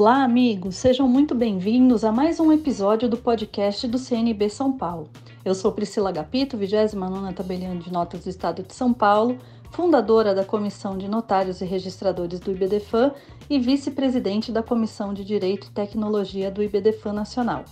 [0.00, 0.76] Olá, amigos!
[0.76, 5.10] Sejam muito bem-vindos a mais um episódio do podcast do CNB São Paulo.
[5.44, 9.36] Eu sou Priscila Gapito, 29 tabelião de notas do Estado de São Paulo,
[9.70, 13.12] fundadora da Comissão de Notários e Registradores do IBDFAN
[13.50, 17.66] e vice-presidente da Comissão de Direito e Tecnologia do IBDFAN Nacional.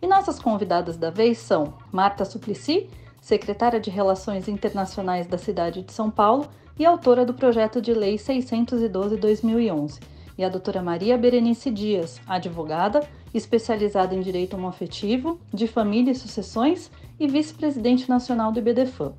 [0.00, 2.88] E nossas convidadas da vez são Marta Suplicy,
[3.20, 6.46] secretária de Relações Internacionais da cidade de São Paulo
[6.78, 14.14] e autora do projeto de lei 612-2011 e a doutora Maria Berenice Dias, advogada, especializada
[14.14, 19.12] em direito homoafetivo, de família e sucessões e vice-presidente nacional do IBDFAN.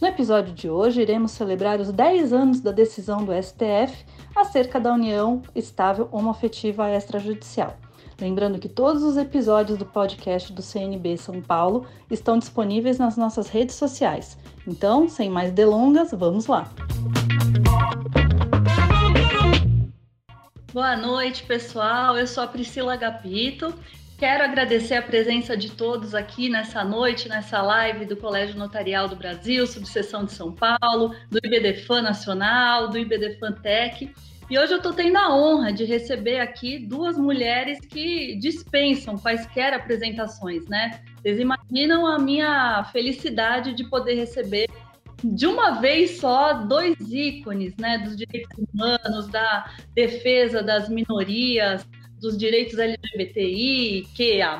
[0.00, 4.92] No episódio de hoje, iremos celebrar os 10 anos da decisão do STF acerca da
[4.92, 7.76] união estável homoafetiva extrajudicial.
[8.20, 13.48] Lembrando que todos os episódios do podcast do CNB São Paulo estão disponíveis nas nossas
[13.48, 14.38] redes sociais.
[14.66, 16.70] Então, sem mais delongas, vamos lá!
[20.74, 22.18] Boa noite, pessoal.
[22.18, 23.72] Eu sou a Priscila Gapito.
[24.18, 29.14] Quero agradecer a presença de todos aqui nessa noite, nessa live do Colégio Notarial do
[29.14, 34.12] Brasil, subseção de São Paulo, do IBDFAN Nacional, do IBDFAN Tech.
[34.50, 39.72] E hoje eu estou tendo a honra de receber aqui duas mulheres que dispensam quaisquer
[39.74, 41.00] apresentações, né?
[41.22, 44.68] Vocês imaginam a minha felicidade de poder receber
[45.24, 51.86] de uma vez só dois ícones né, dos direitos humanos, da defesa das minorias,
[52.20, 54.58] dos direitos LGBTI, QA,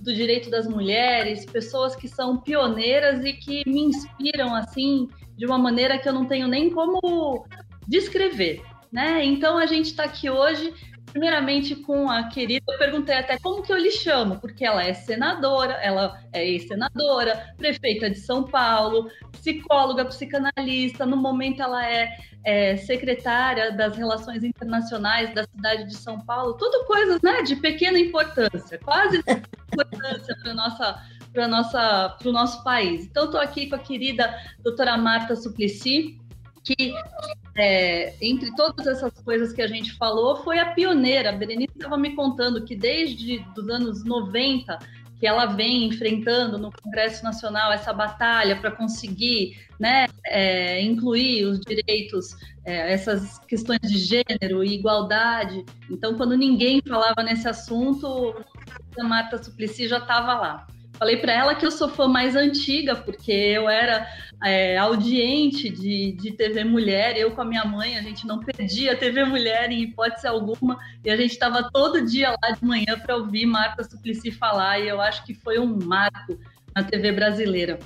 [0.00, 5.58] do direito das mulheres, pessoas que são pioneiras e que me inspiram assim de uma
[5.58, 7.44] maneira que eu não tenho nem como
[7.88, 8.62] descrever.
[8.92, 9.24] Né?
[9.24, 10.72] Então a gente está aqui hoje
[11.10, 14.92] primeiramente com a querida, eu perguntei até como que eu lhe chamo, porque ela é
[14.92, 22.76] senadora, ela é ex-senadora, prefeita de São Paulo, psicóloga, psicanalista, no momento ela é, é,
[22.76, 28.78] secretária das Relações Internacionais da cidade de São Paulo, tudo coisas né, de pequena importância,
[28.84, 29.22] quase
[29.72, 31.02] importância para nossa
[31.32, 33.04] para nossa para o nosso país.
[33.04, 36.18] Então estou aqui com a querida doutora Marta Suplicy,
[36.66, 36.92] que
[37.56, 41.30] é, entre todas essas coisas que a gente falou, foi a pioneira.
[41.30, 44.76] A Berenice estava me contando que desde os anos 90
[45.18, 51.60] que ela vem enfrentando no Congresso Nacional essa batalha para conseguir né, é, incluir os
[51.60, 55.64] direitos, é, essas questões de gênero e igualdade.
[55.90, 58.34] Então, quando ninguém falava nesse assunto,
[58.98, 60.66] a Marta Suplicy já estava lá.
[60.98, 64.08] Falei para ela que eu sou fã mais antiga, porque eu era
[64.44, 67.16] é, audiente de, de TV Mulher.
[67.16, 71.10] Eu com a minha mãe, a gente não perdia TV Mulher em hipótese alguma, e
[71.10, 75.00] a gente estava todo dia lá de manhã para ouvir Marta Suplicy falar, e eu
[75.00, 76.38] acho que foi um marco
[76.74, 77.78] na TV brasileira.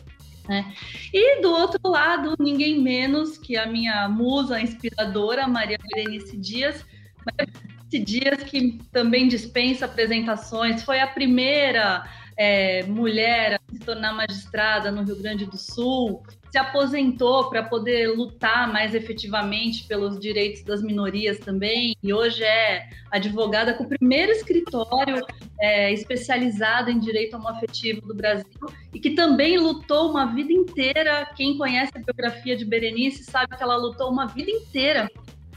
[0.49, 0.73] Né?
[1.13, 6.85] E do outro lado, ninguém menos que a minha musa inspiradora, Maria Berenice Dias.
[7.25, 12.05] Maria Berenice Dias, que também dispensa apresentações, foi a primeira
[12.37, 18.09] é, mulher a se tornar magistrada no Rio Grande do Sul, se aposentou para poder
[18.09, 24.33] lutar mais efetivamente pelos direitos das minorias também, e hoje é advogada com o primeiro
[24.33, 25.25] escritório
[25.61, 28.45] é, especializado em direito homoafetivo do Brasil,
[28.93, 31.31] e que também lutou uma vida inteira.
[31.37, 35.09] Quem conhece a biografia de Berenice sabe que ela lutou uma vida inteira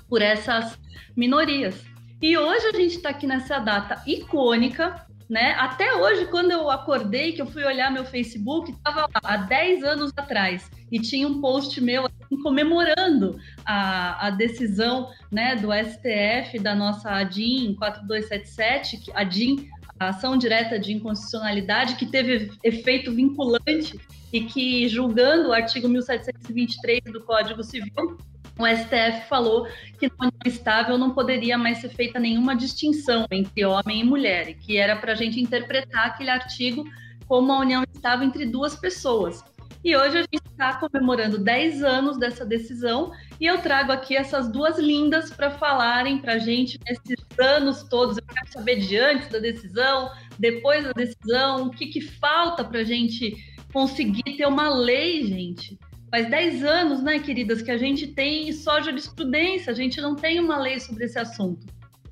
[0.08, 0.78] por essas
[1.16, 1.76] minorias.
[2.22, 5.56] E hoje a gente está aqui nessa data icônica, né?
[5.58, 9.84] Até hoje, quando eu acordei, que eu fui olhar meu Facebook, estava lá há 10
[9.84, 16.60] anos atrás e tinha um post meu assim, comemorando a, a decisão né, do STF
[16.60, 19.68] da nossa ADIM 4277, a ADIM,
[20.00, 24.00] a ação direta de inconstitucionalidade, que teve efeito vinculante
[24.32, 28.20] e que, julgando o artigo 1723 do Código Civil,
[28.58, 29.68] o STF falou
[30.00, 34.50] que na união estável não poderia mais ser feita nenhuma distinção entre homem e mulher,
[34.50, 36.84] e que era para a gente interpretar aquele artigo
[37.28, 39.44] como uma união estável entre duas pessoas.
[39.84, 44.50] E hoje a gente está comemorando 10 anos dessa decisão e eu trago aqui essas
[44.50, 48.18] duas lindas para falarem para a gente nesses anos todos.
[48.18, 50.10] Eu quero saber de antes da decisão,
[50.40, 53.36] depois da decisão, o que, que falta para a gente
[53.74, 55.78] conseguir ter uma lei, gente,
[56.14, 60.40] Faz 10 anos, né, queridas, que a gente tem só jurisprudência, a gente não tem
[60.40, 61.66] uma lei sobre esse assunto.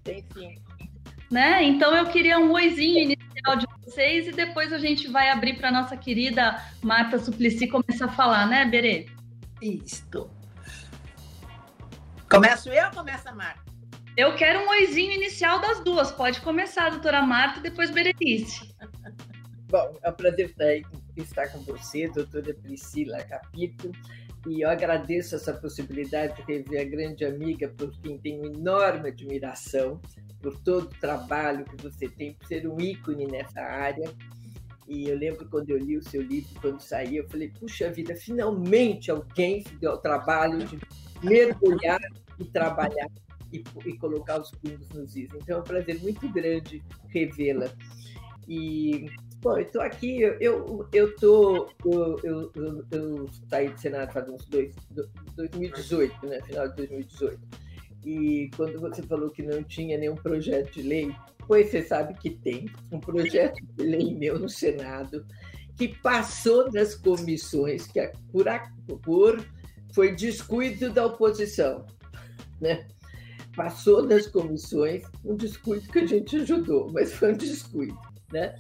[0.04, 0.56] Tem sim.
[1.30, 1.64] Né?
[1.66, 5.72] Então eu queria um oizinho inicial de vocês e depois a gente vai abrir para
[5.72, 9.06] nossa querida Marta Suplicy começar a falar, né, Berê?
[9.62, 10.32] Isto.
[12.28, 13.62] Começo eu ou começa a Marta?
[14.18, 16.12] Eu quero um oizinho inicial das duas.
[16.12, 18.74] Pode começar, doutora Marta, e depois Berenice.
[19.70, 20.84] Bom, é um prazer estar aí
[21.18, 23.92] estar com você, doutora Priscila Capito,
[24.48, 30.02] e eu agradeço essa possibilidade de rever a grande amiga por quem tenho enorme admiração,
[30.42, 34.12] por todo o trabalho que você tem, por ser um ícone nessa área.
[34.88, 38.16] E eu lembro quando eu li o seu livro, quando saí, eu falei: puxa vida,
[38.16, 40.80] finalmente alguém se deu ao trabalho de
[41.22, 42.00] mergulhar
[42.40, 43.08] e trabalhar
[43.54, 45.30] e, e colocar os pingos nos is.
[45.36, 47.72] Então é um prazer muito grande revê-la.
[48.48, 49.06] E
[49.42, 54.30] Bom, eu estou aqui, eu eu tô, eu, eu, eu, eu, saí do Senado faz
[54.30, 54.76] uns dois,
[55.36, 57.40] 2018, né, final de 2018.
[58.06, 61.16] E quando você falou que não tinha nenhum projeto de lei,
[61.48, 65.26] pois você sabe que tem um projeto de lei meu no Senado
[65.76, 68.46] que passou das comissões, que é por,
[69.02, 69.44] por
[69.92, 71.86] foi descuido da oposição,
[72.60, 72.88] né?
[73.56, 77.98] Passou das comissões, um descuido que a gente ajudou, mas foi um descuido,
[78.32, 78.56] né?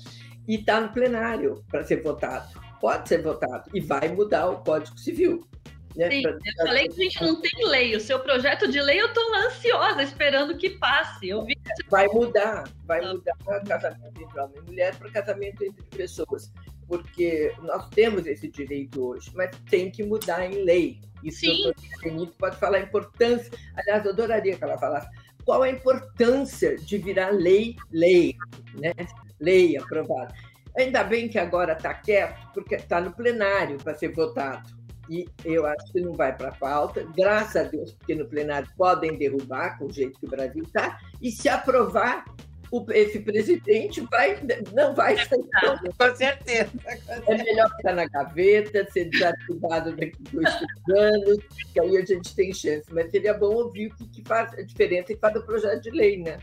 [0.48, 2.60] E está no plenário para ser votado.
[2.80, 5.48] Pode ser votado e vai mudar o Código Civil.
[5.96, 6.10] Né?
[6.10, 6.32] Sim, pra...
[6.32, 7.96] eu falei que a gente não tem lei.
[7.96, 11.30] O seu projeto de lei eu estou ansiosa, esperando que passe.
[11.30, 11.56] Eu vi...
[11.90, 13.14] Vai mudar, vai ah.
[13.14, 16.52] mudar o casamento entre homem e mulher para casamento entre pessoas.
[16.88, 21.00] Porque nós temos esse direito hoje, mas tem que mudar em lei.
[21.24, 21.72] Isso Sim.
[22.02, 23.52] Benito pode falar a importância.
[23.76, 25.08] Aliás, eu adoraria que ela falasse
[25.46, 28.36] qual a importância de virar lei, lei,
[28.74, 28.94] né?
[29.42, 30.34] Lei aprovada.
[30.78, 34.70] Ainda bem que agora está quieto, porque está no plenário para ser votado.
[35.10, 38.70] E eu acho que não vai para a pauta, graças a Deus, porque no plenário
[38.78, 42.24] podem derrubar, com o jeito que o Brasil está, e se aprovar,
[42.72, 44.40] o, esse presidente vai,
[44.74, 45.44] não vai sair.
[45.98, 46.72] Com certeza.
[47.28, 50.56] É melhor ficar na gaveta, ser desativado daqui a dois
[50.98, 51.38] anos,
[51.74, 52.86] que aí a gente tem chance.
[52.92, 55.92] Mas seria bom ouvir o que, que faz a diferença e faz o projeto de
[55.92, 56.40] lei, né?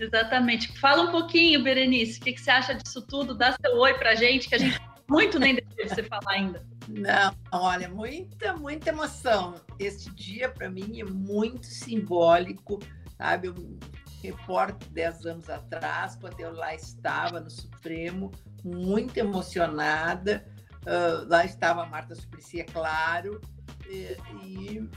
[0.00, 0.78] Exatamente.
[0.78, 3.34] Fala um pouquinho, Berenice, o que, que você acha disso tudo?
[3.34, 6.66] Dá seu oi para a gente, que a gente muito nem deixou você falar ainda.
[6.88, 9.56] Não, olha, muita, muita emoção.
[9.78, 12.78] Este dia, para mim, é muito simbólico,
[13.18, 13.48] sabe?
[13.48, 13.78] Eu
[14.22, 18.32] reporto 10 anos atrás, quando eu lá estava no Supremo,
[18.64, 20.46] muito emocionada.
[20.82, 23.38] Uh, lá estava a Marta Suplicy, é claro,
[23.86, 24.16] e,
[24.46, 24.90] e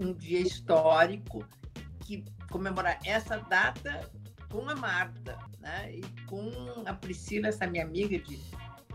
[0.00, 1.44] um dia histórico
[2.08, 4.00] que comemorar essa data
[4.50, 5.92] com a Marta, né?
[5.92, 6.50] E com
[6.86, 8.40] a Priscila, essa minha amiga de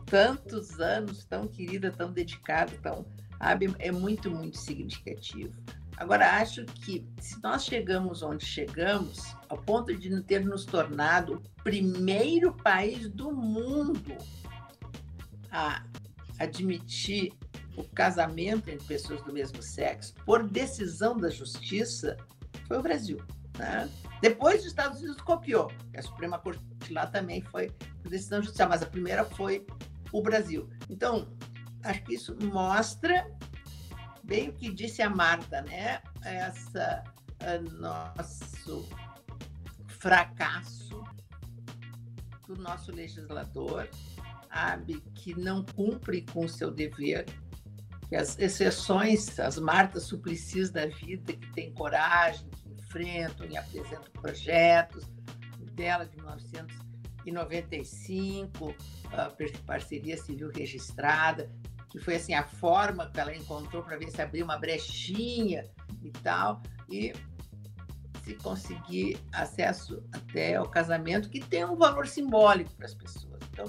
[0.07, 3.05] tantos anos, tão querida, tão dedicada, tão
[3.37, 3.75] sabe?
[3.77, 5.53] É muito, muito significativo.
[5.97, 11.63] Agora, acho que se nós chegamos onde chegamos, ao ponto de ter nos tornado o
[11.63, 14.17] primeiro país do mundo
[15.51, 15.83] a
[16.39, 17.31] admitir
[17.77, 22.17] o casamento entre pessoas do mesmo sexo por decisão da justiça,
[22.67, 23.21] foi o Brasil.
[23.57, 23.89] Né?
[24.21, 26.61] Depois os Estados Unidos copiou, a Suprema Corte
[26.91, 27.71] lá também foi
[28.09, 29.65] decisão judicial, mas a primeira foi
[30.11, 30.69] o Brasil.
[30.89, 31.27] Então,
[31.83, 33.29] acho que isso mostra
[34.23, 36.01] bem o que disse a Marta, né?
[36.23, 37.03] Essa
[37.79, 38.87] nosso
[39.87, 41.03] fracasso
[42.47, 43.89] do nosso legislador,
[44.47, 47.25] sabe, que não cumpre com o seu dever
[48.15, 55.11] as exceções, as Martas Suplicis da vida, que têm coragem, que enfrentam e apresentam projetos,
[55.73, 58.75] dela de 1995,
[59.11, 59.33] a
[59.65, 61.51] parceria civil registrada,
[61.89, 65.69] que foi assim a forma que ela encontrou para ver se abriu uma brechinha
[66.01, 67.11] e tal, e
[68.23, 73.41] se conseguir acesso até ao casamento, que tem um valor simbólico para as pessoas.
[73.51, 73.65] Então,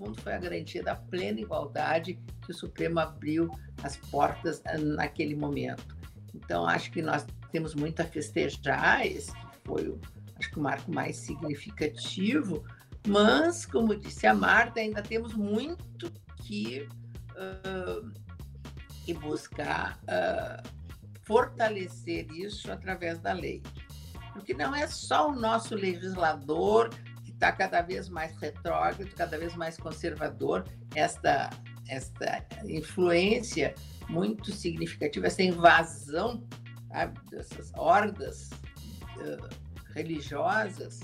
[0.00, 3.50] fundo, foi a garantia da plena igualdade que o Supremo abriu
[3.82, 5.96] as portas ah, naquele momento.
[6.34, 9.32] Então, acho que nós temos muito a festejar, esse
[9.64, 10.00] foi o,
[10.38, 12.64] acho que o marco mais significativo,
[13.06, 16.86] mas, como disse a Marta, ainda temos muito que,
[17.32, 18.10] uh,
[19.04, 20.68] que buscar uh,
[21.22, 23.62] fortalecer isso através da lei.
[24.34, 26.90] Porque não é só o nosso legislador
[27.40, 31.48] está cada vez mais retrógrado, cada vez mais conservador, esta,
[31.88, 33.74] esta influência
[34.10, 36.46] muito significativa, essa invasão
[36.88, 38.50] sabe, dessas hordas
[39.16, 39.48] uh,
[39.94, 41.00] religiosas,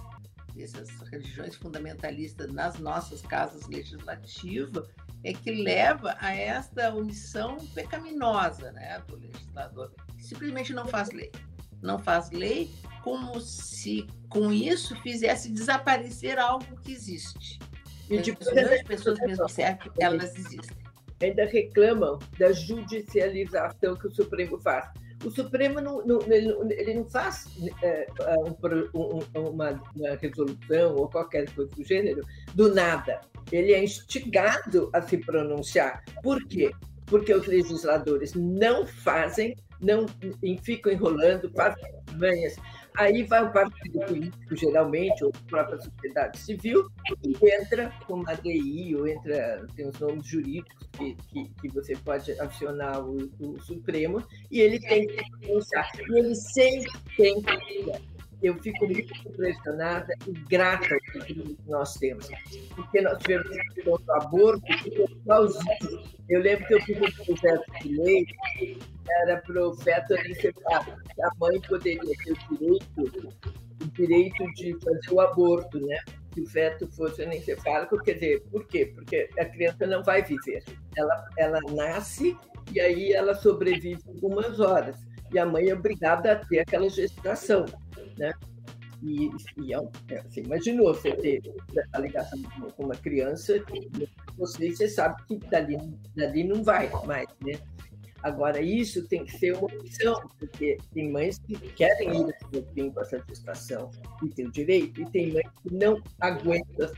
[0.55, 4.87] dessas religiões fundamentalistas nas nossas casas legislativas,
[5.25, 11.33] é que leva a esta omissão pecaminosa né, do legislador, simplesmente não faz lei.
[11.83, 12.71] Não faz lei
[13.07, 17.61] como se com isso fizesse desaparecer algo que existe.
[18.11, 20.77] E de as pessoas mesmo certo, elas existem
[21.23, 24.91] ainda reclamam da judicialização que o Supremo faz.
[25.25, 27.47] O Supremo não, não, ele não faz
[27.81, 32.23] é, é um, uma, uma, resolução ou qualquer coisa do gênero
[32.55, 33.21] do nada.
[33.53, 36.05] Ele é instigado a se pronunciar.
[36.25, 36.71] Por quê?
[37.07, 40.07] Porque os legisladores não fazem, não
[40.63, 41.85] ficam enrolando, fazem
[42.19, 42.57] manhas.
[42.97, 46.89] Aí vai o partido político, geralmente, ou a própria sociedade civil,
[47.23, 51.95] e entra com uma DI, ou entra, tem os nomes jurídicos que, que, que você
[51.97, 55.91] pode acionar o, o, Supremo, e ele tem que pronunciar.
[56.09, 62.29] E ele sempre tem que eu fico muito impressionada e grata ao que nós temos.
[62.75, 63.49] Porque nós tivemos
[63.83, 64.67] contra o aborto,
[65.25, 66.03] plausível.
[66.29, 68.27] Eu lembro que eu fiz um projeto de lei,
[69.23, 71.01] era para o anencefálico.
[71.23, 73.33] A mãe poderia ter o direito,
[73.83, 75.99] o direito de fazer o aborto, né?
[76.33, 78.93] Que o feto fosse anencefálico, quer dizer, por quê?
[78.95, 80.63] Porque a criança não vai viver.
[80.97, 82.37] Ela, ela nasce
[82.73, 84.97] e aí ela sobrevive algumas horas.
[85.33, 87.65] E a mãe é obrigada a ter aquela gestação
[88.19, 88.33] né?
[89.03, 89.27] E,
[89.59, 89.75] e
[90.25, 91.43] você imaginou você ter
[91.93, 92.43] a ligação
[92.77, 93.63] com uma criança,
[94.39, 95.77] você, você sabe que dali,
[96.17, 97.53] dali não vai mais, né?
[98.27, 102.91] Agora, isso tem que ser uma opção, porque tem mães que querem ir ao fim
[102.91, 103.89] com essa gestação
[104.21, 106.91] e tem o direito, e tem mães que não aguentam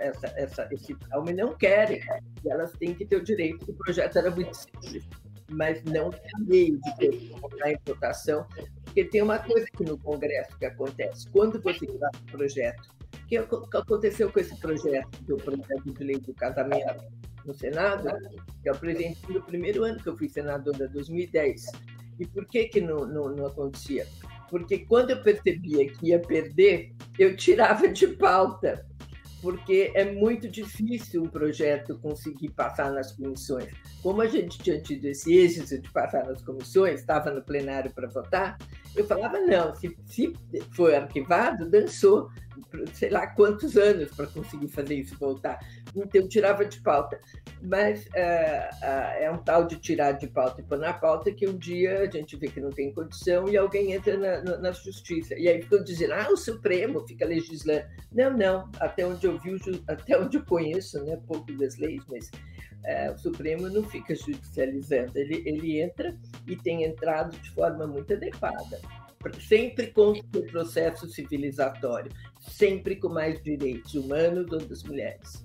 [0.00, 2.00] essa, essa, esse trauma e não querem,
[2.42, 3.70] e elas têm que ter o direito.
[3.70, 5.06] O projeto era muito simples,
[5.50, 8.46] mas não meio de colocar em votação
[8.84, 11.28] porque tem uma coisa aqui no Congresso que acontece.
[11.30, 16.18] Quando você faz um projeto, o que aconteceu com esse projeto, do projeto de lei
[16.18, 17.02] do casamento
[17.46, 18.08] no Senado,
[18.62, 21.66] que eu apresentei no primeiro ano que eu fui senadora, 2010.
[22.18, 24.06] E por que, que não, não, não acontecia?
[24.48, 28.86] Porque quando eu percebia que ia perder, eu tirava de pauta
[29.42, 33.68] porque é muito difícil um projeto conseguir passar nas comissões.
[34.00, 38.08] Como a gente tinha tido esse êxito de passar nas comissões, estava no plenário para
[38.08, 38.56] votar,
[38.94, 40.32] eu falava, não, se, se
[40.76, 42.30] for arquivado, dançou
[42.94, 45.58] sei lá quantos anos para conseguir fazer isso voltar.
[45.94, 47.20] Então, tirava de pauta.
[47.60, 51.46] Mas uh, uh, é um tal de tirar de pauta e pôr na pauta que
[51.46, 54.72] um dia a gente vê que não tem condição e alguém entra na, na, na
[54.72, 55.34] justiça.
[55.38, 57.84] E aí ficam dizendo, ah, o Supremo fica legislando.
[58.10, 59.56] Não, não, até onde eu vi,
[59.86, 65.12] até onde eu conheço, né, pouco das leis, mas uh, o Supremo não fica judicializando.
[65.14, 68.80] Ele, ele entra e tem entrado de forma muito adequada
[69.46, 75.44] sempre contra o processo civilizatório, sempre com mais direitos humanos ou das mulheres.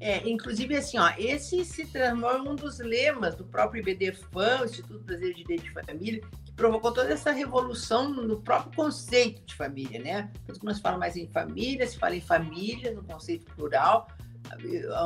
[0.00, 5.36] É, inclusive, assim, ó, esse se transforma um dos lemas do próprio IBDFAM, Instituto Brasileiro
[5.36, 10.32] de Direito de Família, que provocou toda essa revolução no próprio conceito de família, né?
[10.46, 14.08] Tanto que nós mais em família, se fala em família, no conceito plural,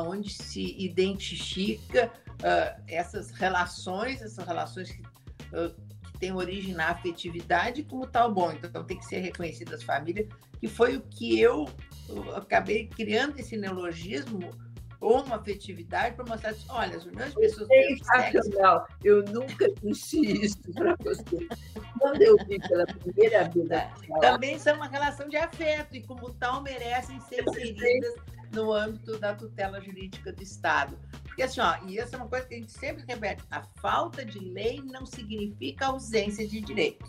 [0.07, 2.09] onde se identifica
[2.39, 5.75] uh, essas relações, essas relações que uh,
[6.19, 8.53] tem origem na afetividade como tal bom.
[8.53, 11.67] Então tem que ser reconhecidas as famílias, que foi o que eu,
[12.07, 14.51] eu acabei criando esse neologismo
[15.05, 17.67] ou uma afetividade para mostrar assim, olha, as de pessoas
[18.15, 18.87] Sensacional.
[19.03, 21.47] Eu nunca disse isso para você.
[21.99, 23.69] Quando eu vi pela primeira vez.
[24.19, 28.15] Também são uma relação de afeto e, como tal, merecem ser inseridas
[28.51, 30.97] no âmbito da tutela jurídica do Estado.
[31.23, 34.25] Porque assim, ó, e essa é uma coisa que a gente sempre repete: a falta
[34.25, 37.05] de lei não significa ausência de direito.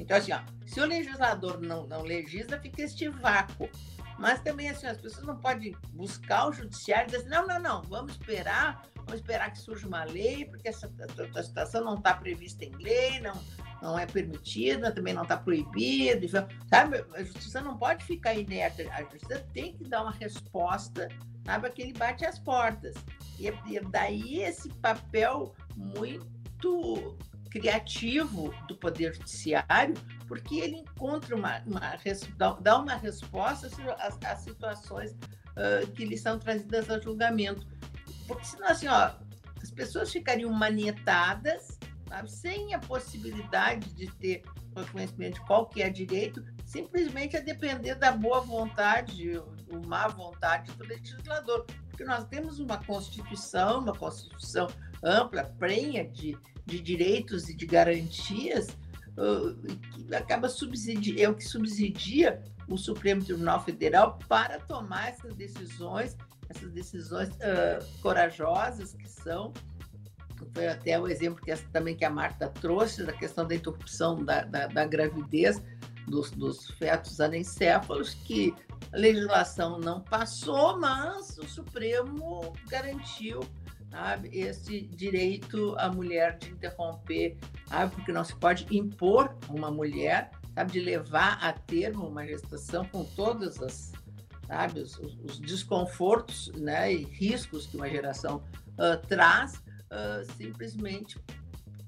[0.00, 3.70] Então, assim, ó, se o legislador não, não legisla, fica este vácuo.
[4.18, 7.58] Mas também, assim, as pessoas não podem buscar o judiciário e dizer assim, não, não,
[7.58, 12.14] não, vamos esperar, vamos esperar que surja uma lei, porque essa, essa situação não está
[12.14, 13.34] prevista em lei, não,
[13.82, 17.04] não é permitida, também não está proibido, sabe?
[17.14, 21.08] A justiça não pode ficar inerte, a justiça tem que dar uma resposta,
[21.44, 21.70] sabe?
[21.70, 22.94] Que ele bate as portas.
[23.38, 27.16] E, e daí esse papel muito
[27.54, 29.94] criativo do Poder Judiciário,
[30.26, 31.96] porque ele encontra uma, uma
[32.60, 33.68] dá uma resposta
[34.26, 37.64] às, situações uh, que lhe são trazidas ao julgamento.
[38.26, 39.12] Porque senão, assim, ó,
[39.62, 44.42] as pessoas ficariam manietadas, sabe, sem a possibilidade de ter
[44.90, 50.72] conhecimento de qual que é direito, simplesmente a depender da boa vontade ou má vontade
[50.72, 54.66] do legislador porque nós temos uma Constituição, uma Constituição
[55.04, 58.68] ampla, prenha de, de direitos e de garantias,
[59.18, 59.54] uh,
[59.92, 66.16] que acaba subsidiando, é o que subsidia o Supremo Tribunal Federal para tomar essas decisões,
[66.48, 69.52] essas decisões uh, corajosas que são.
[70.52, 74.42] Foi até o exemplo que também que a Marta trouxe da questão da interrupção da,
[74.44, 75.62] da, da gravidez
[76.08, 78.54] dos, dos fetos anencéfalos, que
[78.92, 83.40] a legislação não passou, mas o Supremo garantiu
[83.94, 87.36] sabe, esse direito à mulher de interromper,
[87.66, 92.84] sabe, porque não se pode impor uma mulher sabe, de levar a termo uma gestação
[92.86, 93.92] com todas as
[94.48, 101.16] sabe, os, os desconfortos né, e riscos que uma geração uh, traz, uh, simplesmente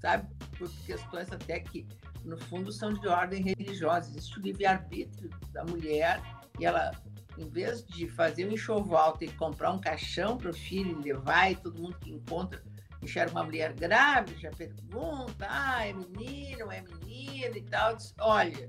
[0.01, 1.87] sabe, por questões até que
[2.25, 4.11] no fundo, são de ordem religiosa.
[4.11, 6.21] Existe o livre-arbítrio da mulher
[6.59, 6.91] e ela,
[7.39, 11.53] em vez de fazer um enxoval, ter que comprar um caixão para o filho levar
[11.53, 12.63] e todo mundo que encontra
[13.03, 17.97] enxerga uma mulher grávida, já pergunta, ah, é menino, é menina e tal.
[17.97, 18.67] Diz, Olha,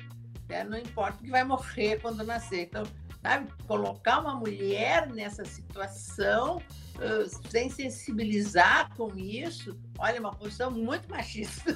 [0.47, 2.63] né, não importa que vai morrer quando nascer.
[2.63, 2.83] Então,
[3.21, 6.61] sabe, colocar uma mulher nessa situação
[6.97, 11.73] uh, sem sensibilizar com isso, olha, uma posição muito machista.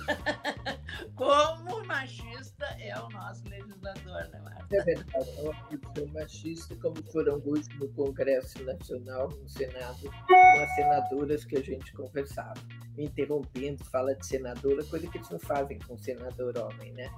[1.15, 4.75] Como machista é o nosso legislador, né, Marta?
[4.75, 10.61] É verdade, é uma posição machista, como foram hoje no Congresso Nacional, no Senado, com
[10.61, 12.59] as senadoras que a gente conversava,
[12.97, 17.09] interrompendo, fala de senadora, coisa que eles não fazem com senador homem, né?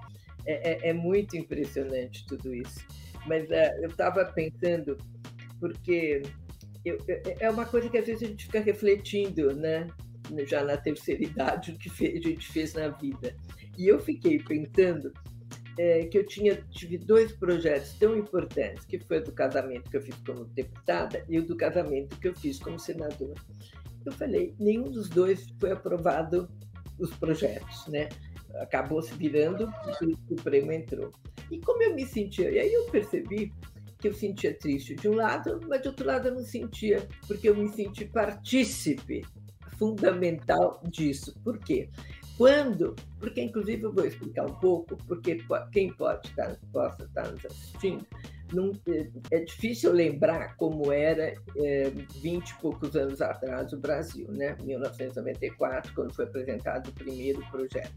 [0.45, 2.85] É, é, é muito impressionante tudo isso.
[3.25, 4.97] Mas uh, eu estava pensando,
[5.59, 6.21] porque
[6.85, 6.97] eu,
[7.39, 9.87] é uma coisa que às vezes a gente fica refletindo, né?
[10.45, 13.35] Já na terceira idade, o que a gente fez na vida.
[13.77, 15.11] E eu fiquei pensando
[15.77, 19.97] é, que eu tinha tive dois projetos tão importantes, que foi o do casamento que
[19.97, 23.33] eu fiz como deputada e o do casamento que eu fiz como senadora.
[24.05, 26.49] Eu falei, nenhum dos dois foi aprovado
[26.99, 28.09] os projetos, né?
[28.55, 31.11] Acabou se virando e o Supremo entrou.
[31.49, 33.51] E como eu me sentia, e aí eu percebi
[34.03, 37.47] que eu sentia triste de um lado, mas de outro lado eu não sentia, porque
[37.47, 39.25] eu me senti partícipe
[39.79, 41.33] fundamental disso.
[41.41, 41.89] Por quê?
[42.37, 45.37] Quando, porque inclusive eu vou explicar um pouco, porque
[45.71, 48.05] quem pode estar, possa estar nos assistindo,
[48.51, 48.73] não,
[49.31, 54.57] é difícil lembrar como era é, 20 e poucos anos atrás o Brasil, né?
[54.61, 57.93] 1994, quando foi apresentado o primeiro projeto.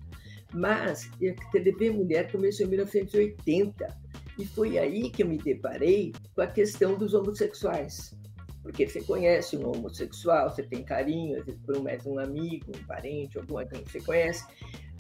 [0.54, 4.05] Mas a TV Mulher começou em 1980
[4.38, 8.14] e foi aí que eu me deparei com a questão dos homossexuais.
[8.62, 12.86] Porque você conhece um homossexual, você tem carinho, às vezes por mais um amigo, um
[12.86, 14.44] parente, algum alguém que você conhece,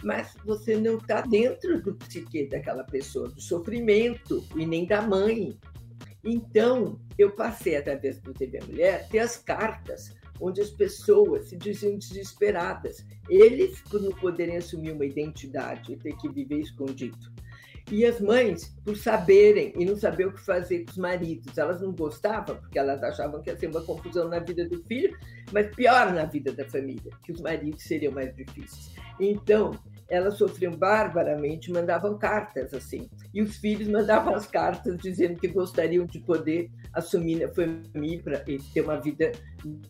[0.02, 5.58] mas você não está dentro do psique daquela pessoa, do sofrimento e nem da mãe.
[6.24, 11.98] Então, eu passei, através do TV Mulher, ter as cartas onde as pessoas se diziam
[11.98, 13.04] desesperadas.
[13.28, 17.36] Eles, por não poderem assumir uma identidade e ter que viver escondido
[17.90, 21.80] e as mães, por saberem e não saber o que fazer com os maridos, elas
[21.80, 25.16] não gostavam, porque elas achavam que ia ser uma confusão na vida do filho,
[25.52, 28.92] mas pior na vida da família, que os maridos seriam mais difíceis.
[29.20, 33.08] Então, elas sofriam barbaramente, mandavam cartas assim.
[33.34, 38.38] E os filhos mandavam as cartas dizendo que gostariam de poder assumir a família para
[38.40, 39.32] ter uma vida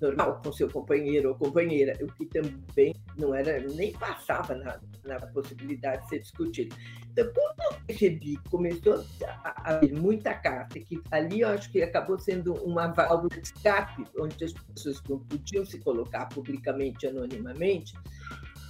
[0.00, 5.20] normal com seu companheiro ou companheira, o que também não era, nem passava na, na
[5.28, 6.74] possibilidade de ser discutido.
[7.12, 9.04] Então, quando eu percebi, começou
[9.44, 14.04] a haver muita carta, que ali eu acho que acabou sendo uma válvula de escape,
[14.18, 17.94] onde as pessoas não podiam se colocar publicamente, anonimamente,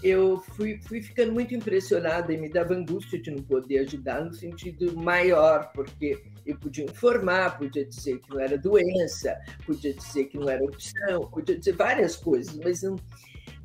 [0.03, 4.33] eu fui, fui ficando muito impressionada e me dava angústia de não poder ajudar no
[4.33, 10.39] sentido maior, porque eu podia informar, podia dizer que não era doença, podia dizer que
[10.39, 12.97] não era opção, podia dizer várias coisas, mas não,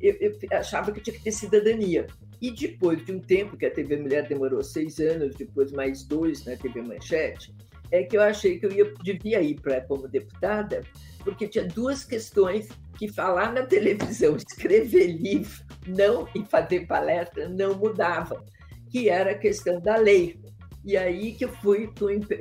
[0.00, 2.06] eu, eu achava que tinha que ter cidadania.
[2.40, 6.44] E depois de um tempo, que a TV Mulher demorou seis anos, depois mais dois
[6.44, 7.54] na TV Manchete,
[7.92, 10.82] é que eu achei que eu ia, devia ir para como deputada,
[11.22, 12.68] porque tinha duas questões
[12.98, 18.44] que falar na televisão, escrever livro, não e fazer palestra não mudava,
[18.90, 20.38] que era a questão da lei.
[20.84, 21.90] E aí que eu fui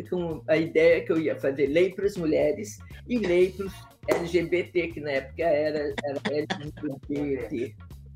[0.10, 3.73] com, a ideia que eu ia fazer lei para as mulheres e lei para os
[4.08, 7.75] LGBT, que na época era, era LGBT,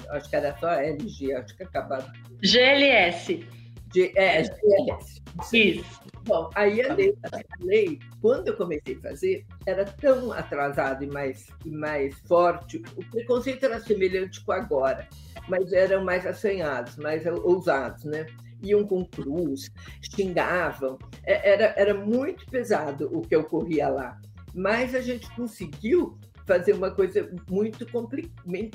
[0.09, 2.11] acho que era só LG, acho que acabava.
[2.41, 3.47] GLS.
[3.95, 5.21] G, é, GLS.
[5.53, 6.01] Isso.
[6.25, 11.07] Bom, aí a lei, a lei, quando eu comecei a fazer, era tão atrasado e
[11.07, 12.83] mais, e mais forte.
[12.97, 15.07] O preconceito era semelhante com agora,
[15.47, 18.25] mas eram mais assanhados, mais ousados, né?
[18.61, 20.97] Iam com cruz, xingavam.
[21.23, 24.19] É, era, era muito pesado o que ocorria lá.
[24.53, 27.87] Mas a gente conseguiu fazer uma coisa muito,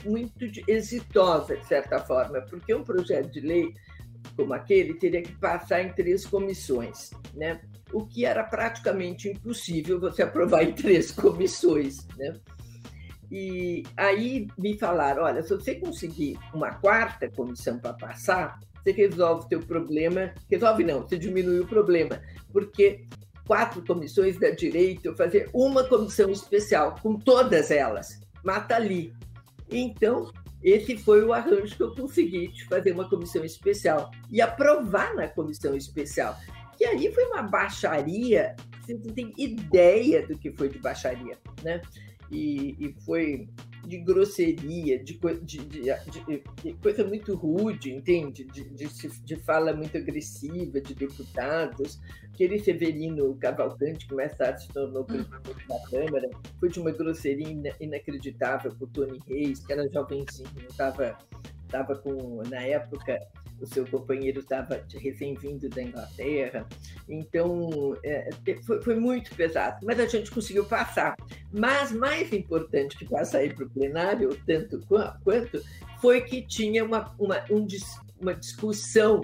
[0.04, 3.74] muito exitosa, de certa forma, porque um projeto de lei
[4.36, 7.60] como aquele teria que passar em três comissões, né?
[7.92, 12.06] o que era praticamente impossível você aprovar em três comissões.
[12.16, 12.34] Né?
[13.30, 19.44] E aí me falaram: olha, se você conseguir uma quarta comissão para passar, você resolve
[19.44, 20.32] o teu problema.
[20.50, 22.20] Resolve não, você diminui o problema,
[22.52, 23.06] porque
[23.46, 29.12] quatro comissões da direita, eu fazer uma comissão especial com todas elas, mata ali.
[29.70, 30.30] Então,
[30.62, 35.28] esse foi o arranjo que eu consegui de fazer uma comissão especial e aprovar na
[35.28, 36.36] comissão especial.
[36.76, 41.80] Que aí foi uma baixaria, você não tem ideia do que foi de baixaria, né?
[42.30, 43.48] E, e foi
[43.90, 48.44] de grosseria, de, de, de, de, coisa muito rude, entende?
[48.44, 52.00] De, fala muito agressiva de deputados.
[52.32, 57.74] Aquele Severino Cavalcante, que mais tarde se tornou presidente da Câmara, foi de uma grosseria
[57.80, 61.18] inacreditável com o Tony Reis, que era jovenzinho, estava
[61.64, 63.16] estava com, na época,
[63.60, 66.66] o seu companheiro estava recém-vindo da Inglaterra,
[67.08, 68.30] então é,
[68.64, 71.16] foi, foi, muito pesado, mas a gente conseguiu passar.
[71.52, 74.80] Mas mais importante que passar para o plenário, tanto
[75.22, 75.62] quanto,
[76.00, 77.66] foi que tinha uma, uma, um,
[78.20, 79.22] uma discussão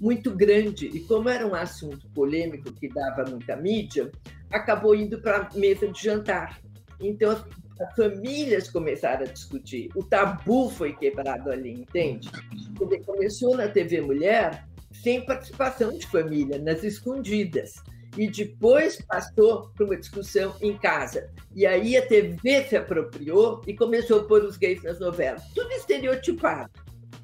[0.00, 4.10] muito grande, e como era um assunto polêmico que dava muita mídia,
[4.50, 6.60] acabou indo para a mesa de jantar.
[7.00, 7.44] Então,
[7.80, 9.90] as famílias começaram a discutir.
[9.94, 12.28] O tabu foi quebrado ali, entende?
[12.76, 14.66] Quando começou na TV Mulher,
[15.02, 17.74] sem participação de família, nas escondidas.
[18.16, 21.30] E depois passou para uma discussão em casa.
[21.54, 25.42] E aí a TV se apropriou e começou a pôr os gays nas novelas.
[25.54, 26.70] Tudo estereotipado.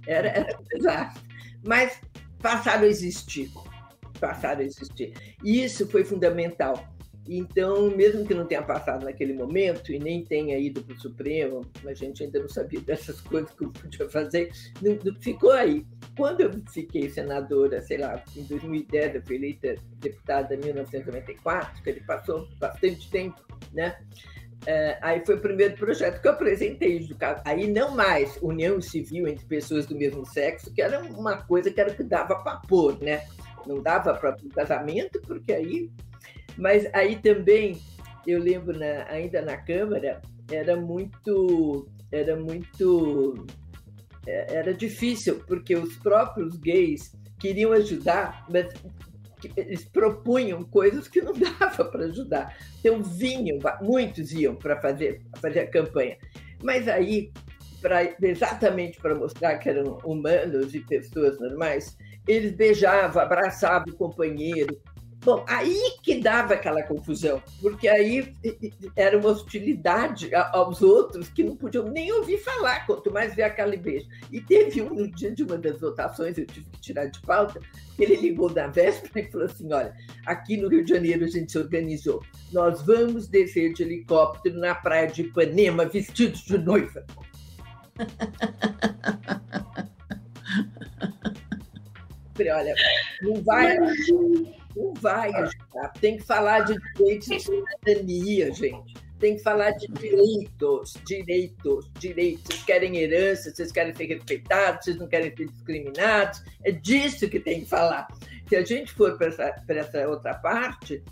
[0.07, 1.21] Era, era pesado.
[1.65, 1.99] Mas
[2.39, 3.51] passaram a existir.
[4.21, 5.15] Passaram a existir.
[5.43, 6.94] E isso foi fundamental
[7.27, 11.63] então, mesmo que não tenha passado naquele momento e nem tenha ido para o Supremo,
[11.87, 15.87] a gente ainda não sabia dessas coisas que eu podia fazer, não, não, ficou aí.
[16.17, 21.91] Quando eu fiquei senadora, sei lá, em 2010, eu fui eleita deputada em 1994, que
[21.91, 23.97] ele passou bastante tempo, né?
[24.67, 27.09] É, aí foi o primeiro projeto que eu apresentei.
[27.45, 31.81] Aí não mais união civil entre pessoas do mesmo sexo, que era uma coisa que
[31.81, 33.27] era que dava para pôr, né?
[33.67, 35.91] Não dava para o casamento, porque aí
[36.57, 37.81] mas aí também,
[38.27, 43.47] eu lembro na, ainda na Câmara, era muito, era muito,
[44.27, 48.73] é, era difícil, porque os próprios gays queriam ajudar, mas
[49.57, 52.57] eles propunham coisas que não dava para ajudar.
[52.81, 56.17] Então vinham, muitos iam para fazer, fazer a campanha.
[56.63, 57.31] Mas aí,
[57.81, 64.81] pra, exatamente para mostrar que eram humanos e pessoas normais, eles beijavam, abraçavam o companheiro,
[65.25, 68.35] Bom, aí que dava aquela confusão, porque aí
[68.95, 73.79] era uma hostilidade aos outros que não podiam nem ouvir falar, quanto mais ver aquele
[73.79, 74.07] beijo.
[74.31, 77.59] E teve um no dia de uma das votações, eu tive que tirar de pauta,
[77.99, 79.95] ele ligou na véspera e falou assim: olha,
[80.27, 82.23] aqui no Rio de Janeiro a gente se organizou.
[82.53, 87.07] Nós vamos descer de helicóptero na praia de Ipanema vestidos de noiva.
[92.37, 92.75] Falei, olha,
[93.23, 93.79] não vai.
[94.77, 95.93] Não vai ajudar.
[96.01, 98.95] Tem que falar de direitos de cidadania, gente.
[99.19, 102.45] Tem que falar de direitos, direitos, direitos.
[102.47, 106.43] Vocês querem herança, vocês querem ser respeitados, vocês não querem ser discriminados.
[106.63, 108.09] É disso que tem que falar.
[108.49, 111.03] Se a gente for para essa, essa outra parte,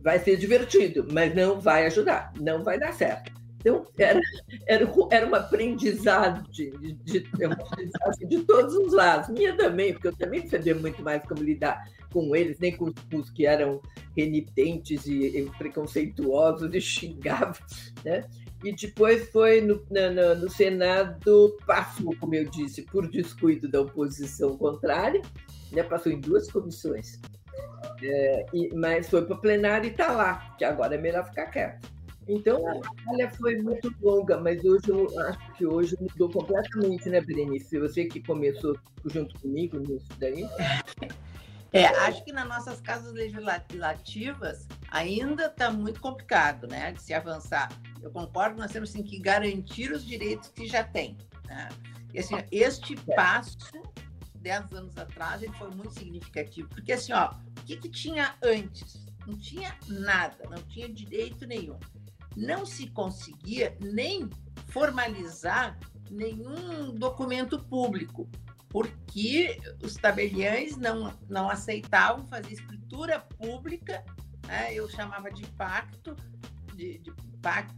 [0.00, 3.41] vai ser divertido, mas não vai ajudar, não vai dar certo.
[3.62, 4.20] Então, era,
[4.66, 9.28] era, era um aprendizado de, de, de, de todos os lados.
[9.28, 11.80] Minha também, porque eu também sabia muito mais como lidar
[12.12, 13.80] com eles, nem com os que eram
[14.16, 17.54] renitentes e, e preconceituosos e xingavam,
[18.04, 18.24] né?
[18.64, 24.56] E depois foi no, no, no, Senado, passou, como eu disse, por descuido da oposição
[24.56, 25.20] contrária,
[25.72, 25.82] né?
[25.82, 27.20] passou em duas comissões.
[28.00, 31.46] É, e, mas foi para o plenário e está lá, que agora é melhor ficar
[31.46, 31.88] quieto.
[32.28, 37.20] Então, a batalha foi muito longa, mas hoje eu acho que hoje mudou completamente, né,
[37.20, 37.78] Berenice?
[37.78, 40.48] Você que começou junto comigo nisso daí.
[41.72, 47.70] É, acho que nas nossas casas legislativas ainda está muito complicado, né, de se avançar.
[48.02, 51.16] Eu concordo, nós temos sim, que garantir os direitos que já tem.
[51.46, 51.68] Né?
[52.12, 53.56] E assim, este passo,
[54.36, 59.06] dez anos atrás, ele foi muito significativo, porque assim, ó, o que, que tinha antes?
[59.26, 61.78] Não tinha nada, não tinha direito nenhum.
[62.36, 64.28] Não se conseguia nem
[64.68, 65.78] formalizar
[66.10, 68.28] nenhum documento público
[68.72, 74.02] porque os tabeliães não, não aceitavam fazer escritura pública,
[74.46, 74.72] né?
[74.72, 76.16] eu chamava de pacto,
[76.74, 77.74] de, de pacto,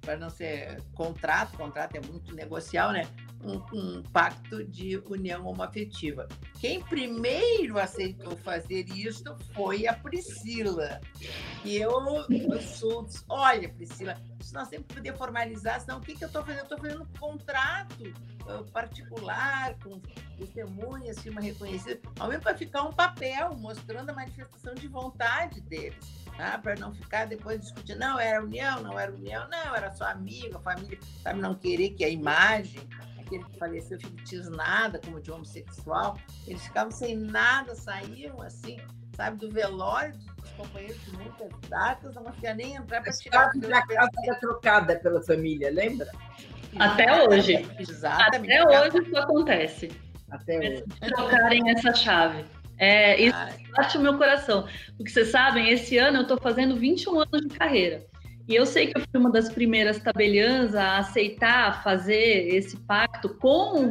[0.00, 3.02] para não ser contrato, contrato é muito negocial, né?
[3.44, 6.28] Um, um, pacto de união homoafetiva.
[6.60, 11.00] Quem primeiro aceitou fazer isso foi a Priscila.
[11.64, 11.90] E eu,
[12.30, 14.16] eu sou, olha, Priscila,
[14.52, 16.58] nós temos que poder formalizar, senão o que, que eu estou fazendo?
[16.60, 18.14] Eu estou fazendo um contrato
[18.46, 20.00] uh, particular, com
[20.36, 26.22] testemunhas, firma reconhecida, ao menos para ficar um papel mostrando a manifestação de vontade deles.
[26.36, 26.58] Tá?
[26.58, 30.58] Para não ficar depois discutindo, não, era união, não era união, não, era só amiga,
[30.60, 32.88] família, sabe, não querer que a imagem,
[33.32, 38.78] aquele que faleceu, fique tisnada como de homossexual, eles ficavam sem nada, saíam assim,
[39.16, 43.46] sabe, do velório dos companheiros de muitas datas, não conseguia nem entrar para tirar.
[43.46, 46.10] A casa era trocada pela família, lembra?
[46.78, 47.68] Até hoje.
[47.78, 48.52] Exatamente.
[48.52, 49.92] Até hoje isso acontece.
[50.30, 50.84] Até hoje.
[51.00, 52.44] Trocarem essa chave.
[52.78, 53.36] É, isso
[53.76, 54.66] bate o meu coração.
[54.96, 58.04] Porque vocês sabem, esse ano eu estou fazendo 21 anos de carreira.
[58.52, 63.30] E eu sei que eu fui uma das primeiras tabeliãs a aceitar fazer esse pacto
[63.30, 63.90] com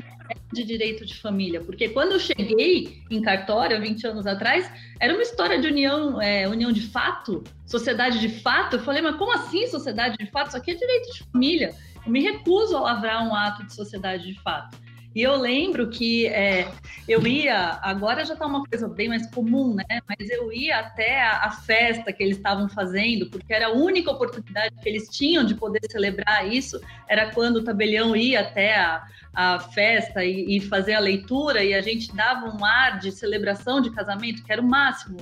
[0.54, 5.24] de direito de família, porque quando eu cheguei em cartório, 20 anos atrás, era uma
[5.24, 8.76] história de união, é, união de fato, sociedade de fato.
[8.76, 10.50] Eu falei, mas como assim sociedade de fato?
[10.50, 11.76] Isso aqui é direito de família.
[12.06, 14.78] Eu me recuso a lavrar um ato de sociedade de fato.
[15.13, 16.71] E eu lembro que é,
[17.06, 20.00] eu ia, agora já está uma coisa bem mais comum, né?
[20.08, 24.10] Mas eu ia até a, a, festa que eles estavam fazendo, porque era a única
[24.10, 29.06] oportunidade que eles tinham de poder celebrar isso, era quando o tabelião ia até a,
[29.34, 33.82] a festa e, e fazer a leitura, e a gente dava um ar de celebração
[33.82, 35.17] de casamento, que era o máximo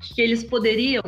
[0.00, 1.02] que eles poderiam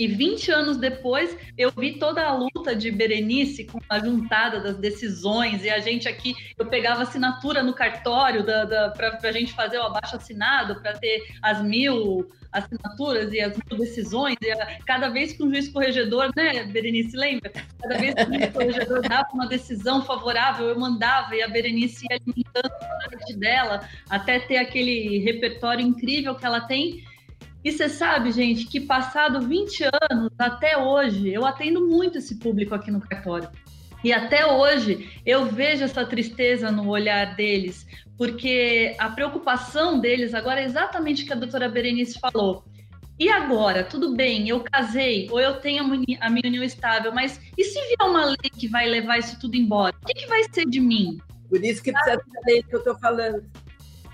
[0.00, 4.78] e 20 anos depois, eu vi toda a luta de Berenice com a juntada das
[4.78, 9.52] decisões, e a gente aqui, eu pegava assinatura no cartório da, da para a gente
[9.52, 14.78] fazer o abaixo assinado, para ter as mil assinaturas e as mil decisões, e a,
[14.86, 17.52] cada vez que um juiz corregedor, né, Berenice, lembra?
[17.82, 22.06] Cada vez que um juiz corregedor dava uma decisão favorável, eu mandava, e a Berenice
[22.10, 27.04] ia limitando a arte dela, até ter aquele repertório incrível que ela tem,
[27.62, 32.74] e você sabe, gente, que passado 20 anos até hoje, eu atendo muito esse público
[32.74, 33.50] aqui no cartório.
[34.02, 40.60] E até hoje eu vejo essa tristeza no olhar deles, porque a preocupação deles agora
[40.60, 42.64] é exatamente o que a doutora Berenice falou.
[43.18, 47.64] E agora, tudo bem, eu casei, ou eu tenho a minha união estável, mas e
[47.64, 49.94] se vier uma lei que vai levar isso tudo embora?
[50.02, 51.20] O que, que vai ser de mim?
[51.50, 53.44] Por isso que precisa da lei que eu estou falando.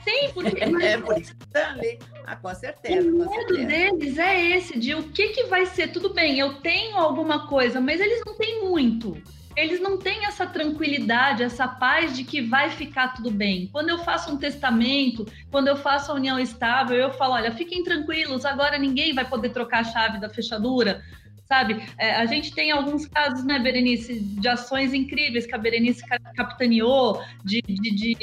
[0.06, 0.62] Sim, porque.
[0.62, 1.98] É, por isso que tá ali.
[2.24, 3.08] Ah, com certeza.
[3.08, 3.66] O medo certeza.
[3.66, 5.88] deles é esse, de o que, que vai ser.
[5.88, 9.20] Tudo bem, eu tenho alguma coisa, mas eles não têm muito.
[9.56, 13.68] Eles não têm essa tranquilidade, essa paz de que vai ficar tudo bem.
[13.72, 17.82] Quando eu faço um testamento, quando eu faço a união estável, eu falo: olha, fiquem
[17.82, 21.02] tranquilos, agora ninguém vai poder trocar a chave da fechadura
[21.46, 21.82] sabe?
[21.98, 26.02] É, a gente tem alguns casos, né, Berenice, de ações incríveis que a Berenice
[26.34, 28.14] capitaneou, de, de, de,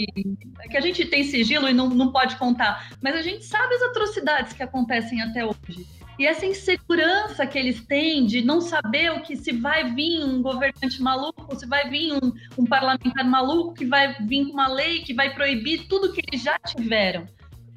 [0.69, 3.81] que a gente tem sigilo e não, não pode contar, mas a gente sabe as
[3.83, 5.86] atrocidades que acontecem até hoje.
[6.19, 10.43] E essa insegurança que eles têm de não saber o que se vai vir um
[10.43, 15.01] governante maluco, se vai vir um, um parlamentar maluco que vai vir com uma lei
[15.01, 17.27] que vai proibir tudo que eles já tiveram.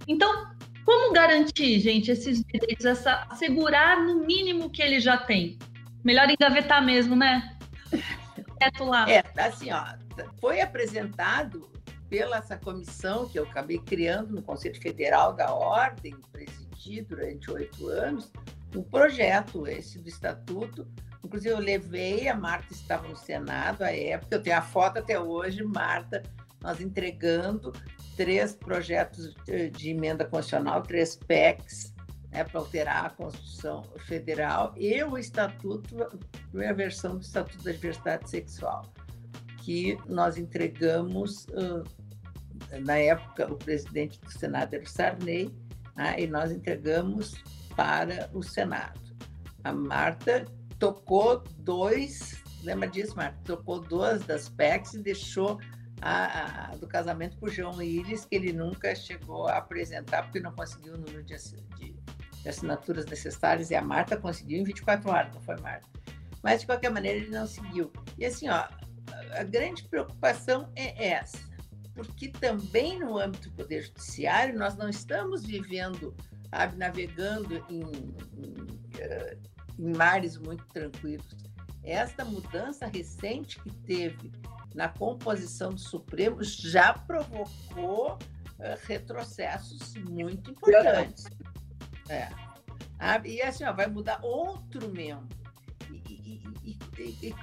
[0.07, 0.56] Então,
[0.87, 5.59] como garantir, gente, esses direitos, essa, assegurar no mínimo que ele já tem?
[6.05, 7.59] Melhor engavetar mesmo, né?
[8.57, 9.11] Quieto lá.
[9.11, 9.85] É, assim, ó,
[10.41, 11.69] foi apresentado
[12.09, 17.89] pela essa comissão que eu acabei criando no Conselho Federal da Ordem, presidi durante oito
[17.89, 18.31] anos,
[18.75, 20.87] um projeto esse do Estatuto.
[21.25, 25.19] Inclusive, eu levei, a Marta estava no Senado à época, eu tenho a foto até
[25.19, 26.23] hoje, Marta,
[26.63, 27.73] nós entregando
[28.17, 29.35] três projetos
[29.73, 31.95] de emenda constitucional, três PECs,
[32.31, 38.29] né, para alterar a Constituição Federal e o Estatuto, a versão do Estatuto da Diversidade
[38.29, 38.83] Sexual,
[39.59, 41.47] que nós entregamos,
[42.85, 45.55] na época, o presidente do Senado era o Sarney,
[45.95, 47.35] né, e nós entregamos
[47.77, 49.01] para o Senado.
[49.63, 50.47] A Marta
[50.79, 53.39] tocou dois, lembra disso, Marta?
[53.45, 55.59] Tocou duas das PECs e deixou
[56.01, 60.41] a, a, do casamento com o João Willis, que ele nunca chegou a apresentar, porque
[60.41, 65.11] não conseguiu o número de, de, de, assinaturas necessárias, e a Marta conseguiu em 24
[65.11, 65.89] horas, não foi Marta.
[66.43, 67.91] Mas, de qualquer maneira, ele não seguiu.
[68.19, 68.69] E assim, ó,
[69.33, 71.39] a grande preocupação é essa,
[71.95, 76.15] porque também no âmbito do Poder Judiciário nós não estamos vivendo,
[76.51, 77.83] sabe, navegando em,
[78.37, 78.55] em,
[78.99, 79.39] eh,
[79.79, 81.27] em mares muito tranquilos.
[81.83, 84.33] Esta mudança recente que teve
[84.77, 88.19] na composição do Supremo já provocou uh,
[88.87, 91.25] retrocessos muito importantes.
[92.11, 92.29] É.
[92.99, 95.27] Ah, e assim, ó, vai mudar outro membro.
[95.91, 96.43] E,
[96.99, 97.35] e,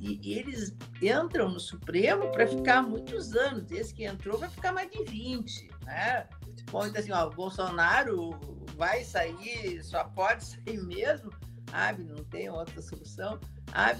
[0.00, 3.70] e, e, eles entram no Supremo para ficar muitos anos.
[3.70, 5.70] Esse que entrou vai ficar mais de 20.
[5.84, 6.28] Né?
[6.70, 8.38] Bom, então, assim, ó, o Bolsonaro
[8.76, 11.30] vai sair, só pode sair mesmo,
[11.70, 12.04] sabe?
[12.04, 13.40] Não tem outra solução.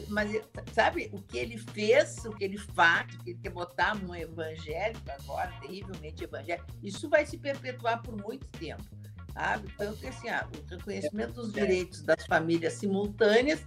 [0.08, 0.30] Mas
[0.72, 4.14] sabe o que ele fez, o que ele faz, o que ele quer botar no
[4.14, 8.84] evangélico agora, terrivelmente evangélico, isso vai se perpetuar por muito tempo.
[9.32, 9.70] Sabe?
[9.76, 13.60] Tanto que assim, ah, o reconhecimento dos direitos das famílias simultâneas,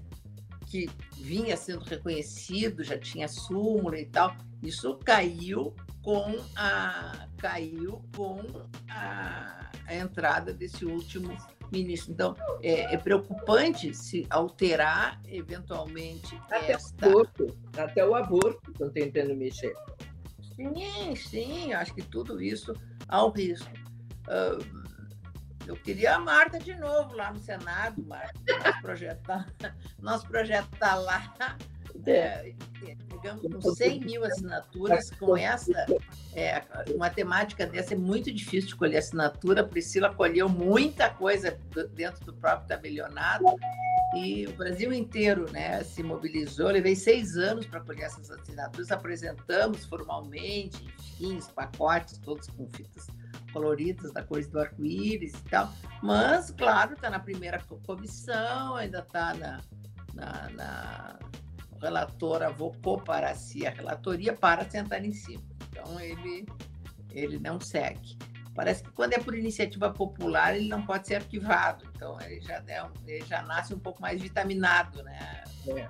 [0.65, 8.41] que vinha sendo reconhecido, já tinha súmula e tal, isso caiu com a caiu com
[8.89, 11.35] a, a entrada desse último
[11.71, 12.11] ministro.
[12.11, 17.07] Então, é, é preocupante se alterar eventualmente até esta...
[17.07, 19.75] O aborto, até o aborto estão tentando mexer.
[20.55, 22.73] Sim, sim, acho que tudo isso
[23.07, 23.69] há um risco.
[24.27, 24.89] Uh,
[25.65, 28.33] eu queria a Marta de novo lá no Senado, Marta.
[30.01, 31.57] Nosso projeto está tá lá.
[32.05, 32.53] É,
[33.09, 35.85] digamos, com 100 mil assinaturas, com essa,
[36.33, 36.63] é,
[36.95, 39.61] uma temática dessa é muito difícil de colher assinatura.
[39.61, 41.57] A Priscila colheu muita coisa
[41.93, 43.45] dentro do próprio tabelionato
[44.15, 46.67] e o Brasil inteiro né, se mobilizou.
[46.67, 50.83] levei seis anos para colher essas assinaturas, apresentamos formalmente,
[51.19, 53.07] enfim, os pacotes todos com fitas
[53.51, 55.71] coloridas da cor do arco-íris e tal.
[56.01, 59.61] Mas, claro, está na primeira comissão, ainda está na,
[60.13, 61.19] na, na
[61.79, 65.43] relator avocou para si a relatoria para sentar em cima.
[65.69, 66.45] Então, ele,
[67.11, 68.17] ele não segue.
[68.55, 71.85] Parece que quando é por iniciativa popular, ele não pode ser arquivado.
[71.95, 75.43] Então, ele já, é, ele já nasce um pouco mais vitaminado, né?
[75.67, 75.87] É.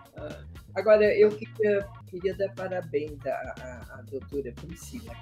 [0.76, 5.16] Agora, eu queria, queria dar parabéns à, à, à doutora Priscila,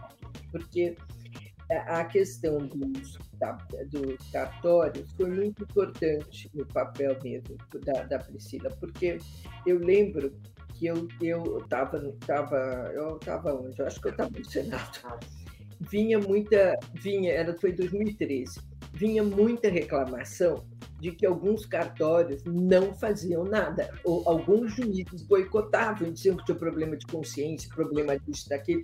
[0.51, 0.95] porque
[1.69, 3.17] a questão dos,
[3.89, 9.19] dos cartórios foi muito importante no papel mesmo da, da Priscila, porque
[9.65, 10.33] eu lembro
[10.77, 13.79] que eu eu estava tava, eu estava onde?
[13.79, 14.99] Eu acho que eu estava no Senado.
[15.79, 18.59] Vinha muita, vinha, era foi 2013,
[18.93, 20.65] vinha muita reclamação
[20.99, 26.97] de que alguns cartórios não faziam nada, ou alguns juízes boicotavam, diziam que tinha problema
[26.97, 28.81] de consciência, problema disso, daquilo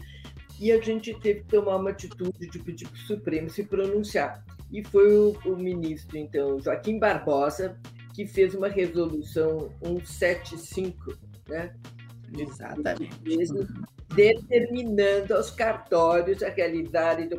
[0.59, 4.43] e a gente teve que tomar uma atitude de pedir para o Supremo se pronunciar.
[4.71, 7.77] E foi o, o, ministro, então, Joaquim Barbosa,
[8.13, 11.73] que fez uma resolução 175, né?
[12.37, 13.09] Exatamente.
[14.15, 17.29] Determinando aos cartórios a realizar e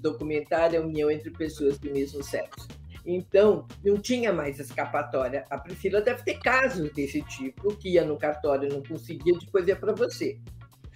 [0.00, 2.68] documentar a união entre pessoas do mesmo sexo.
[3.04, 5.44] Então, não tinha mais escapatória.
[5.50, 9.74] A Priscila deve ter casos desse tipo, que ia no cartório não conseguia, depois ia
[9.74, 10.38] para você.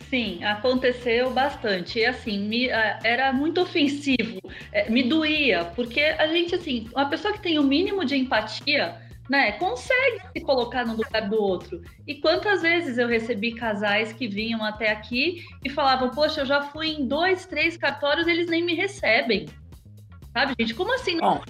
[0.09, 1.99] Sim, aconteceu bastante.
[1.99, 4.39] E assim, me, era muito ofensivo,
[4.71, 9.01] é, me doía, porque a gente, assim, uma pessoa que tem o mínimo de empatia,
[9.29, 11.83] né, consegue se colocar no lugar do outro.
[12.07, 16.63] E quantas vezes eu recebi casais que vinham até aqui e falavam: Poxa, eu já
[16.63, 19.47] fui em dois, três cartórios, eles nem me recebem.
[20.33, 20.75] Sabe, gente?
[20.75, 21.19] Como assim?
[21.19, 21.41] Bom,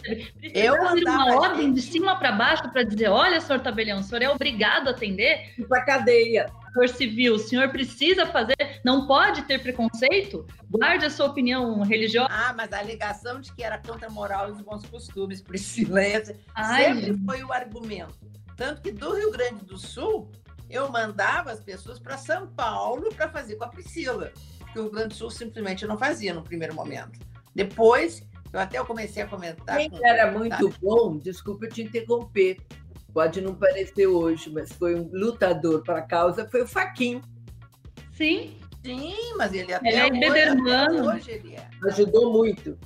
[0.55, 4.29] eu uma ordem de cima para baixo para dizer: olha, senhor tabelião, o senhor é
[4.29, 5.53] obrigado a atender.
[5.69, 6.47] Para cadeia
[6.89, 10.47] civil, o senhor precisa fazer, não pode ter preconceito?
[10.71, 12.29] Guarde a sua opinião religiosa.
[12.31, 16.01] Ah, mas a alegação de que era contra a moral e os bons costumes, Priscila,
[16.03, 18.19] sempre foi o argumento.
[18.57, 20.31] Tanto que do Rio Grande do Sul,
[20.69, 24.33] eu mandava as pessoas para São Paulo para fazer com a Priscila,
[24.73, 27.19] que o Rio Grande do Sul simplesmente não fazia no primeiro momento.
[27.55, 29.77] Depois, eu até comecei a comentar.
[29.77, 32.59] Quem era muito bom, desculpa te interromper,
[33.17, 37.23] pode não parecer hoje, mas foi um lutador para a causa, foi o Faquin.
[38.13, 38.59] Sim.
[38.85, 41.71] Sim, mas ele até, ele é hoje, até hoje ele é.
[41.87, 42.79] Ajudou muito.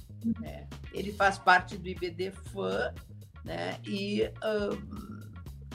[0.45, 0.67] É.
[0.95, 2.95] Ele faz parte do IBD-FAN,
[3.45, 3.77] né?
[3.85, 5.21] E um,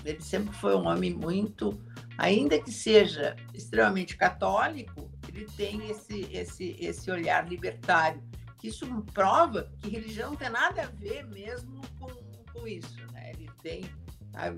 [0.05, 1.77] ele sempre foi um homem muito,
[2.17, 8.23] ainda que seja extremamente católico, ele tem esse, esse, esse olhar libertário.
[8.63, 12.07] Isso prova que religião não tem nada a ver mesmo com,
[12.53, 13.31] com isso, né?
[13.33, 13.83] Ele tem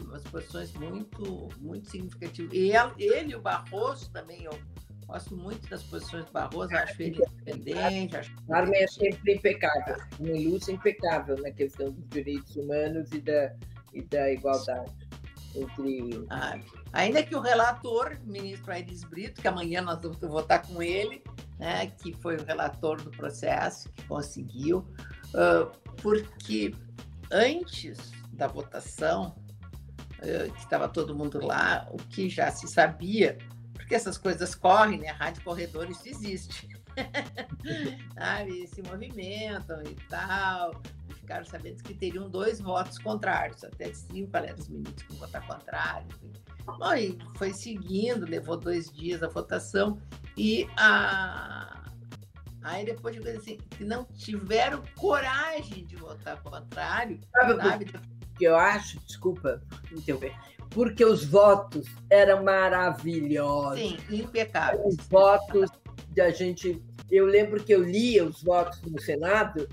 [0.04, 2.54] Umas posições muito, muito significativas.
[2.54, 4.58] E ele, o Barroso também, eu
[5.08, 8.18] gosto muito das posições do Barroso, acho ele independente.
[8.18, 13.56] Acho Armin é sempre impecável, uma luz impecável na questão dos direitos humanos e da,
[13.94, 14.92] e da igualdade.
[15.56, 16.26] Entre...
[16.30, 16.60] Ah,
[16.92, 21.24] ainda que o relator, o ministro Aires Brito, que amanhã nós vamos votar com ele,
[21.58, 24.80] né, que foi o relator do processo, que conseguiu,
[25.30, 26.76] uh, porque
[27.32, 29.36] antes da votação,
[30.22, 33.38] que estava todo mundo lá, o que já se sabia,
[33.74, 35.10] porque essas coisas correm, né?
[35.10, 36.68] A Rádio Corredores existe.
[38.18, 40.82] Sabe, se movimentam e tal.
[41.10, 46.08] Ficaram sabendo que teriam dois votos contrários, até cinco eram os meninos que votar contrário.
[46.66, 50.02] Bom, e foi seguindo, levou dois dias a votação
[50.36, 51.86] e a...
[52.62, 57.56] aí depois de assim, que não tiveram coragem de votar contrário, sabe?
[57.56, 58.17] sabe?
[58.38, 59.62] Que eu acho, desculpa
[59.92, 60.34] interromper,
[60.70, 63.80] porque os votos eram maravilhosos.
[63.80, 64.82] Sim, impecáveis.
[64.86, 65.70] Os votos
[66.16, 66.82] da gente.
[67.10, 69.68] Eu lembro que eu lia os votos no Senado,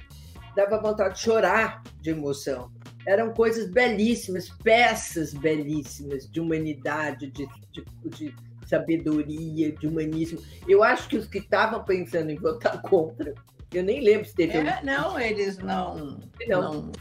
[0.54, 2.70] dava vontade de chorar de emoção.
[3.06, 8.34] Eram coisas belíssimas, peças belíssimas de humanidade, de, de, de
[8.66, 10.38] sabedoria, de humanismo.
[10.66, 13.34] Eu acho que os que estavam pensando em votar contra,
[13.72, 14.56] eu nem lembro se teve.
[14.56, 16.18] É, não, eles não.
[16.48, 16.72] Não.
[16.72, 16.92] não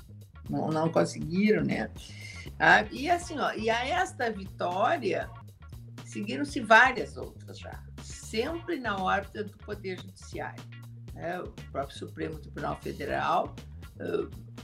[0.49, 1.89] não, não conseguiram, né?
[2.59, 5.29] Ah, e assim, ó, e a esta vitória
[6.05, 10.63] seguiram-se várias outras já, sempre na ordem do Poder Judiciário.
[11.13, 11.39] Né?
[11.39, 13.55] O próprio Supremo Tribunal Federal,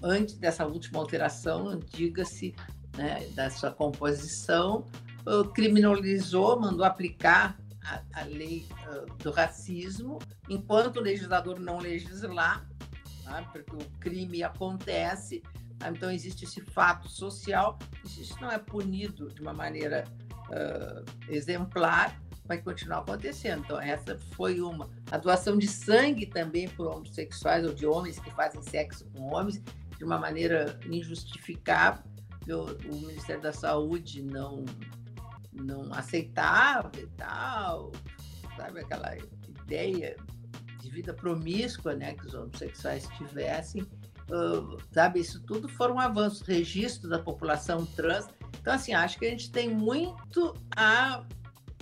[0.01, 2.55] antes dessa última alteração, diga-se,
[2.97, 4.86] né, da sua composição,
[5.53, 8.67] criminalizou, mandou aplicar a, a lei
[9.19, 10.19] do racismo,
[10.49, 12.67] enquanto o legislador não legislar,
[13.23, 13.43] tá?
[13.51, 15.41] porque o crime acontece?
[15.88, 20.03] Então existe esse fato social, isso não é punido de uma maneira
[20.49, 23.63] uh, exemplar, vai continuar acontecendo.
[23.63, 24.89] Então, essa foi uma.
[25.11, 29.61] A doação de sangue também por homossexuais ou de homens que fazem sexo com homens,
[29.97, 32.03] de uma maneira injustificável,
[32.47, 34.65] o, Ministério da Saúde não,
[35.53, 37.91] não aceitava e tal,
[38.57, 38.80] sabe?
[38.80, 40.15] Aquela ideia
[40.82, 43.86] de vida promíscua né, que os homossexuais tivessem.
[44.30, 48.27] Uh, sabe, isso tudo foram avanços, registro da população trans.
[48.61, 51.23] Então, assim, acho que a gente tem muito a,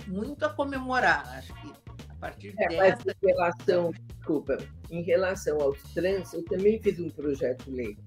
[0.06, 1.28] muito a comemorar.
[1.36, 1.72] Acho que
[2.08, 3.10] a partir é, dessa.
[3.10, 4.56] Em relação, desculpa,
[4.90, 7.98] em relação aos trans, eu também fiz um projeto de lei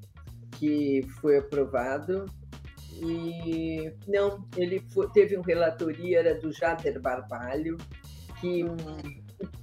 [0.57, 2.25] que foi aprovado
[2.93, 7.77] e não, ele foi, teve um relatoria, era do Jader Barbalho,
[8.39, 8.75] que hum.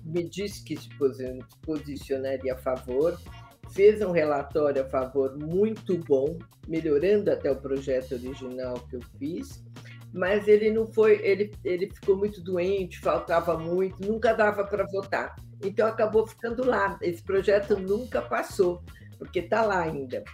[0.05, 0.89] me disse que se
[1.62, 3.20] posicionaria a favor,
[3.69, 9.64] fez um relatório a favor muito bom, melhorando até o projeto original que eu fiz,
[10.12, 15.37] mas ele não foi, ele, ele ficou muito doente, faltava muito, nunca dava para votar.
[15.62, 16.99] Então acabou ficando lá.
[17.03, 18.83] Esse projeto nunca passou,
[19.19, 20.25] porque está lá ainda.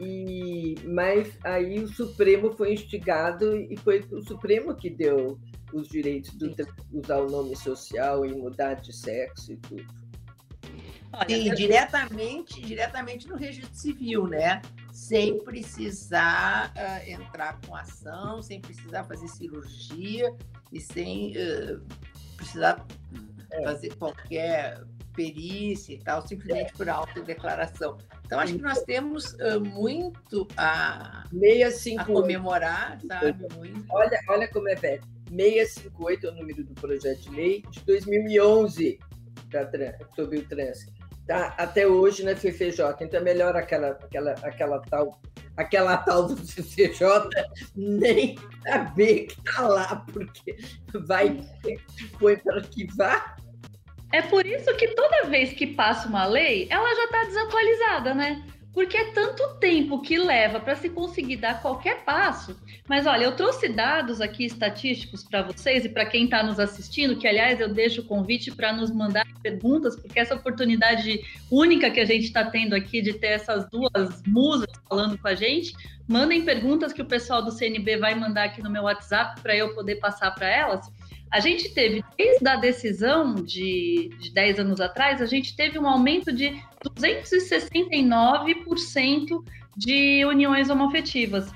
[0.00, 5.38] E, mas aí o Supremo foi instigado e foi o Supremo que deu
[5.72, 6.54] os direitos de
[6.92, 10.01] usar o nome social e mudar de sexo e tudo.
[11.12, 14.62] Olha, Sim, diretamente, diretamente no registro civil, né?
[14.90, 20.34] Sem precisar uh, entrar com ação, sem precisar fazer cirurgia
[20.72, 21.82] e sem uh,
[22.36, 22.86] precisar
[23.50, 23.62] é.
[23.62, 24.82] fazer qualquer
[25.14, 27.98] perícia e tal, simplesmente por autodeclaração.
[28.24, 33.46] Então, acho que nós temos uh, muito a, a comemorar, sabe?
[33.54, 33.84] Muito.
[33.90, 35.02] Olha, olha como é velho.
[35.28, 38.98] 658 é o número do projeto de lei de 2011
[39.50, 39.70] pra,
[40.14, 41.01] sobre o trânsito.
[41.26, 41.54] Tá?
[41.56, 42.96] Até hoje na FCJ.
[43.00, 45.20] Então é melhor aquela, aquela, aquela tal
[45.56, 47.28] aquela tal do CCJ
[47.76, 50.56] nem saber que está lá, porque
[51.06, 51.38] vai
[52.18, 53.36] põe para arquivar
[54.12, 58.44] é por isso que toda vez que passa uma lei, ela já está desatualizada, né?
[58.72, 62.56] Porque é tanto tempo que leva para se conseguir dar qualquer passo.
[62.88, 67.18] Mas olha, eu trouxe dados aqui estatísticos para vocês e para quem está nos assistindo,
[67.18, 71.20] que aliás eu deixo o convite para nos mandar perguntas, porque essa oportunidade
[71.50, 75.34] única que a gente está tendo aqui de ter essas duas musas falando com a
[75.34, 75.74] gente,
[76.08, 79.74] mandem perguntas que o pessoal do CNB vai mandar aqui no meu WhatsApp para eu
[79.74, 80.90] poder passar para elas.
[81.32, 85.88] A gente teve, desde a decisão de, de 10 anos atrás, a gente teve um
[85.88, 86.54] aumento de
[86.94, 89.42] 269%
[89.74, 91.50] de uniões homoafetivas.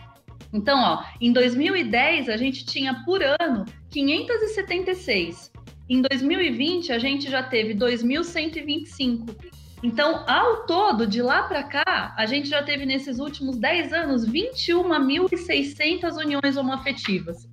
[0.51, 5.53] Então, ó, em 2010 a gente tinha por ano 576.
[5.91, 9.37] Em 2020 a gente já teve 2.125.
[9.83, 14.27] Então, ao todo, de lá para cá, a gente já teve nesses últimos 10 anos
[14.27, 17.47] 21.600 uniões homoafetivas.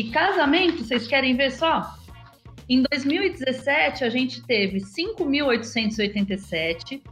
[0.00, 1.94] E casamento, vocês querem ver só?
[2.66, 7.02] Em 2017, a gente teve 5.887,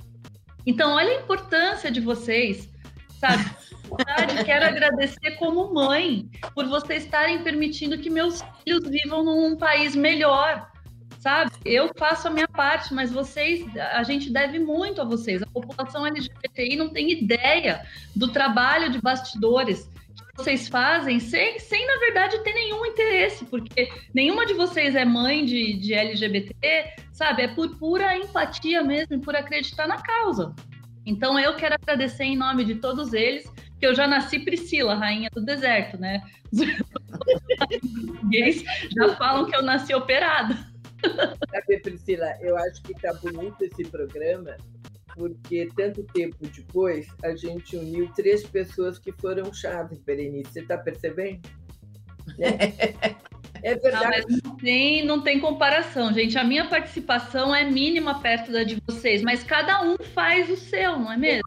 [0.65, 2.69] Então, olha a importância de vocês,
[3.19, 3.43] sabe?
[4.45, 10.69] Quero agradecer como mãe por vocês estarem permitindo que meus filhos vivam num país melhor,
[11.19, 11.51] sabe?
[11.63, 15.41] Eu faço a minha parte, mas vocês, a gente deve muito a vocês.
[15.41, 19.89] A população LGBTI não tem ideia do trabalho de bastidores
[20.35, 25.45] vocês fazem sem, sem, na verdade, ter nenhum interesse, porque nenhuma de vocês é mãe
[25.45, 27.43] de, de LGBT, sabe?
[27.43, 30.53] É por pura empatia mesmo, por acreditar na causa.
[31.05, 33.45] Então, eu quero agradecer em nome de todos eles,
[33.79, 36.23] que eu já nasci Priscila, rainha do deserto, né?
[36.51, 38.63] Os gays
[38.95, 40.55] já falam que eu nasci operada.
[41.51, 44.57] Sabe, Priscila, eu acho que tá bonito esse programa,
[45.15, 50.51] porque tanto tempo depois a gente uniu três pessoas que foram chaves, Berenice.
[50.51, 51.41] Você está percebendo?
[52.37, 52.57] Né?
[53.63, 54.25] É verdade.
[54.29, 56.37] Não, não, tem, não tem comparação, gente.
[56.37, 60.99] A minha participação é mínima perto da de vocês, mas cada um faz o seu,
[60.99, 61.43] não é mesmo?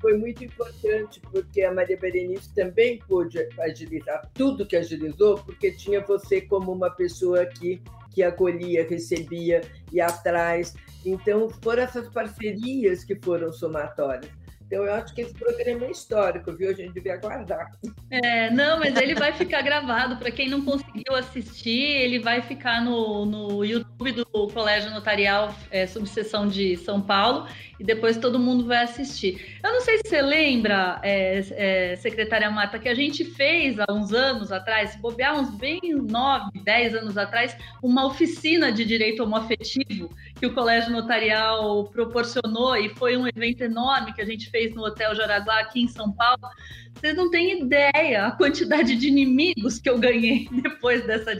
[0.00, 6.00] Foi muito importante, porque a Maria Berenice também pôde agilizar tudo que agilizou, porque tinha
[6.00, 7.82] você como uma pessoa que,
[8.14, 9.60] que acolhia, recebia
[9.92, 10.74] e atrás.
[11.04, 14.30] Então, foram essas parcerias que foram somatórias.
[14.68, 16.68] Então, eu acho que esse programa é histórico, viu?
[16.68, 17.72] A gente devia aguardar.
[18.10, 20.18] É, não, mas ele vai ficar gravado.
[20.18, 25.86] Para quem não conseguiu assistir, ele vai ficar no, no YouTube do Colégio Notarial é,
[25.86, 27.48] Subseção de São Paulo
[27.78, 29.58] e depois todo mundo vai assistir.
[29.62, 33.86] Eu não sei se você lembra, é, é, secretária Marta, que a gente fez há
[33.90, 40.10] uns anos atrás, bobear uns bem nove, dez anos atrás, uma oficina de direito homoafetivo
[40.38, 44.84] que o Colégio Notarial proporcionou e foi um evento enorme que a gente fez no
[44.84, 46.48] Hotel Jaraguá aqui em São Paulo.
[46.98, 51.32] Vocês não têm ideia a quantidade de inimigos que eu ganhei depois dessa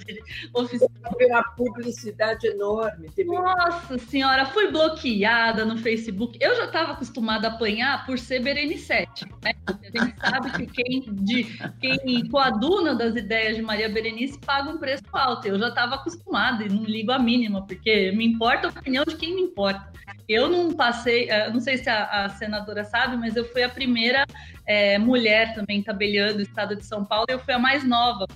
[0.55, 0.89] oficina.
[1.21, 3.11] Uma publicidade enorme.
[3.25, 6.39] Nossa senhora, fui bloqueada no Facebook.
[6.41, 9.09] Eu já estava acostumada a apanhar por ser Berenice.
[9.43, 9.53] Né?
[9.67, 11.45] A gente sabe que quem, de,
[11.81, 15.49] quem coaduna das ideias de Maria Berenice paga um preço alto.
[15.49, 19.17] Eu já estava acostumada e não ligo a mínima, porque me importa a opinião de
[19.17, 19.93] quem me importa.
[20.29, 23.69] Eu não passei, eh, não sei se a, a senadora sabe, mas eu fui a
[23.69, 24.27] primeira
[24.69, 28.27] é, mulher também tabeliando o estado de São Paulo, eu fui a mais nova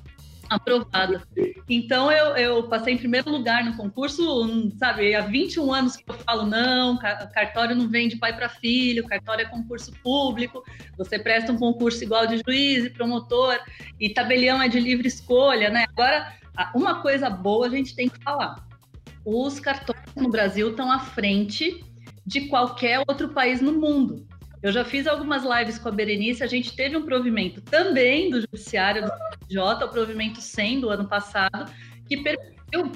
[0.55, 1.23] aprovada.
[1.69, 6.15] Então eu, eu passei em primeiro lugar no concurso, sabe, há 21 anos que eu
[6.15, 10.63] falo não, cartório não vem de pai para filho, cartório é concurso público,
[10.99, 13.59] você presta um concurso igual de juiz e promotor,
[13.99, 15.87] e tabelião é de livre escolha, né?
[15.89, 16.33] Agora,
[16.75, 18.63] uma coisa boa a gente tem que falar.
[19.25, 21.83] Os cartórios no Brasil estão à frente
[22.27, 24.27] de qualquer outro país no mundo.
[24.63, 28.41] Eu já fiz algumas lives com a Berenice, a gente teve um provimento também do
[28.41, 29.11] Judiciário do
[29.51, 31.71] J, o provimento 100 do ano passado,
[32.09, 32.93] que permitiu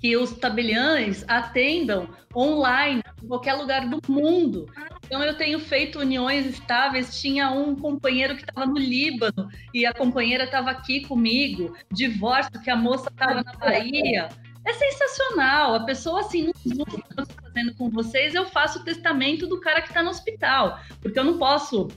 [0.00, 4.66] que os tabeliães atendam online em qualquer lugar do mundo.
[5.04, 7.20] Então eu tenho feito uniões estáveis.
[7.20, 11.76] Tinha um companheiro que estava no Líbano e a companheira estava aqui comigo.
[11.92, 14.28] Divórcio que a moça estava na Bahia.
[14.66, 15.74] É sensacional.
[15.76, 16.84] A pessoa, assim, no Zoom
[17.52, 20.80] fazendo com vocês, eu faço o testamento do cara que está no hospital.
[21.00, 21.88] Porque eu não posso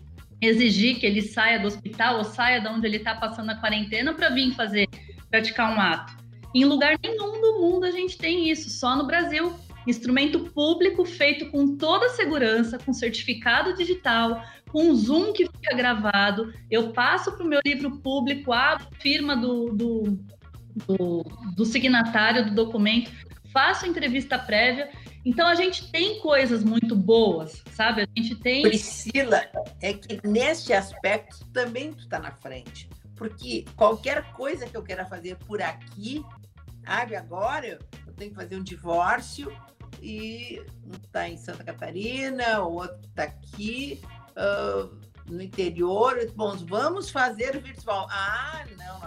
[0.42, 4.14] exigir que ele saia do hospital ou saia de onde ele está passando a quarentena
[4.14, 4.88] para vir fazer,
[5.30, 6.14] praticar um ato.
[6.54, 9.54] Em lugar nenhum do mundo a gente tem isso, só no Brasil.
[9.88, 16.52] Instrumento público feito com toda a segurança, com certificado digital, com Zoom que fica gravado.
[16.72, 20.20] Eu passo para o meu livro público, a firma do, do
[20.88, 21.24] do,
[21.56, 23.10] do signatário do documento,
[23.56, 24.90] faço entrevista prévia.
[25.24, 28.02] Então a gente tem coisas muito boas, sabe?
[28.02, 28.64] A gente tem.
[28.64, 29.44] Priscila,
[29.82, 32.90] é que neste aspecto também tu está na frente.
[33.16, 36.22] Porque qualquer coisa que eu queira fazer por aqui,
[36.86, 39.50] sabe, agora eu tenho que fazer um divórcio
[40.02, 44.02] e um está em Santa Catarina, o outro está aqui.
[44.32, 48.08] Uh, no interior, bom, vamos fazer virtual.
[48.12, 49.02] Ah, não,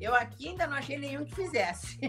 [0.00, 1.98] eu aqui ainda não achei nenhum que fizesse.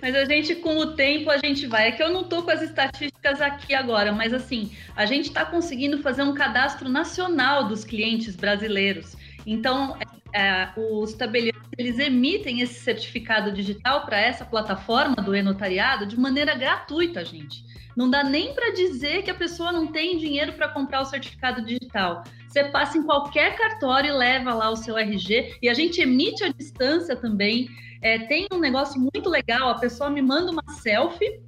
[0.00, 1.88] Mas a gente, com o tempo, a gente vai.
[1.88, 5.44] É que eu não estou com as estatísticas aqui agora, mas assim, a gente está
[5.44, 9.16] conseguindo fazer um cadastro nacional dos clientes brasileiros.
[9.46, 9.96] Então,
[10.32, 16.18] é, é os tabeliões, eles emitem esse certificado digital para essa plataforma do e-notariado de
[16.18, 17.64] maneira gratuita, gente.
[17.96, 21.64] Não dá nem para dizer que a pessoa não tem dinheiro para comprar o certificado
[21.64, 22.24] digital.
[22.48, 26.44] Você passa em qualquer cartório e leva lá o seu RG e a gente emite
[26.44, 27.68] à distância também.
[28.02, 31.40] É, tem um negócio muito legal, a pessoa me manda uma selfie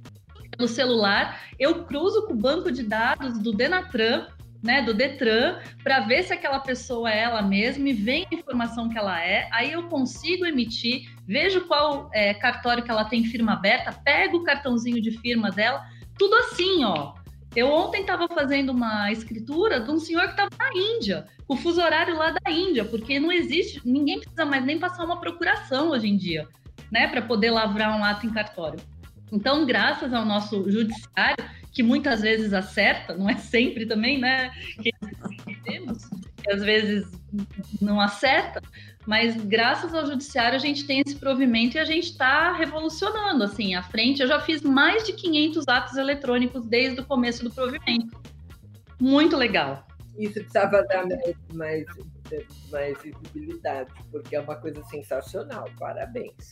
[0.57, 4.25] no celular, eu cruzo com o banco de dados do Denatran,
[4.63, 8.89] né, do Detran, para ver se aquela pessoa é ela mesma e vem a informação
[8.89, 13.53] que ela é, aí eu consigo emitir, vejo qual é, cartório que ela tem firma
[13.53, 15.85] aberta, pego o cartãozinho de firma dela,
[16.17, 17.13] tudo assim, ó.
[17.55, 21.81] Eu ontem estava fazendo uma escritura de um senhor que estava na Índia, o fuso
[21.81, 26.07] horário lá da Índia, porque não existe, ninguém precisa mais nem passar uma procuração hoje
[26.07, 26.47] em dia,
[26.91, 28.79] né, para poder lavrar um ato em cartório.
[29.31, 34.51] Então, graças ao nosso judiciário, que muitas vezes acerta, não é sempre também, né,
[34.81, 34.91] que
[35.63, 36.09] temos,
[36.43, 37.07] que às vezes
[37.81, 38.61] não acerta,
[39.07, 43.73] mas graças ao judiciário a gente tem esse provimento e a gente está revolucionando assim
[43.73, 44.21] à frente.
[44.21, 48.19] Eu já fiz mais de 500 atos eletrônicos desde o começo do provimento.
[48.99, 49.87] Muito legal.
[50.19, 51.85] Isso precisava dar mais, mais,
[52.69, 55.69] mais visibilidade, porque é uma coisa sensacional.
[55.79, 56.49] Parabéns.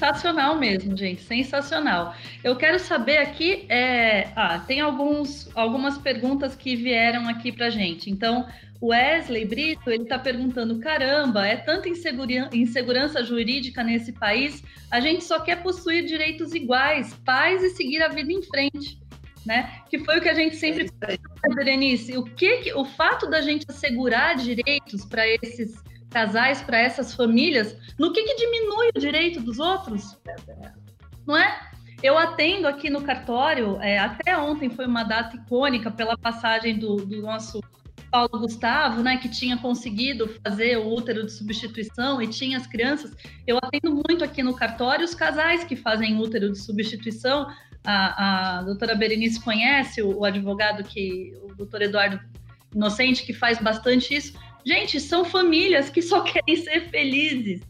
[0.00, 2.14] Sensacional mesmo, gente, sensacional.
[2.42, 4.28] Eu quero saber aqui, é...
[4.34, 8.10] ah, tem alguns, algumas perguntas que vieram aqui para gente.
[8.10, 8.46] Então,
[8.82, 15.38] Wesley Brito, ele está perguntando, caramba, é tanta insegurança jurídica nesse país, a gente só
[15.40, 18.98] quer possuir direitos iguais, paz e seguir a vida em frente.
[19.44, 19.82] Né?
[19.88, 23.64] Que foi o que a gente sempre é Berenice, o que o fato da gente
[23.68, 25.74] assegurar direitos para esses
[26.10, 30.18] casais, para essas famílias, no que, que diminui o direito dos outros?
[31.26, 31.70] Não é?
[32.02, 36.96] Eu atendo aqui no cartório, é, até ontem foi uma data icônica pela passagem do,
[36.96, 37.60] do nosso
[38.10, 43.14] Paulo Gustavo, né, que tinha conseguido fazer o útero de substituição e tinha as crianças.
[43.46, 47.46] Eu atendo muito aqui no cartório os casais que fazem útero de substituição.
[47.84, 52.20] A, a doutora Berenice conhece o, o advogado que, o doutor Eduardo
[52.74, 54.36] Inocente, que faz bastante isso.
[54.64, 57.60] Gente, são famílias que só querem ser felizes,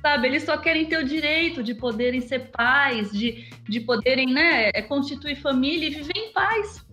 [0.00, 0.28] sabe?
[0.28, 5.36] Eles só querem ter o direito de poderem ser pais, de, de poderem, né, constituir
[5.36, 6.84] família e viver em paz,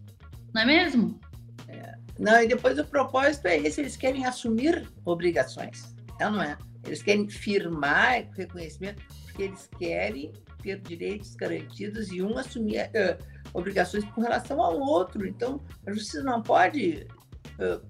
[0.54, 1.20] não é mesmo?
[1.68, 1.94] É.
[2.20, 6.58] Não, e depois o propósito é esse, eles querem assumir obrigações, é não é?
[6.86, 10.32] Eles querem firmar reconhecimento, porque eles querem
[10.62, 13.24] ter direitos garantidos e um assumir uh,
[13.54, 15.28] obrigações com relação ao outro.
[15.28, 17.06] Então, a justiça não pode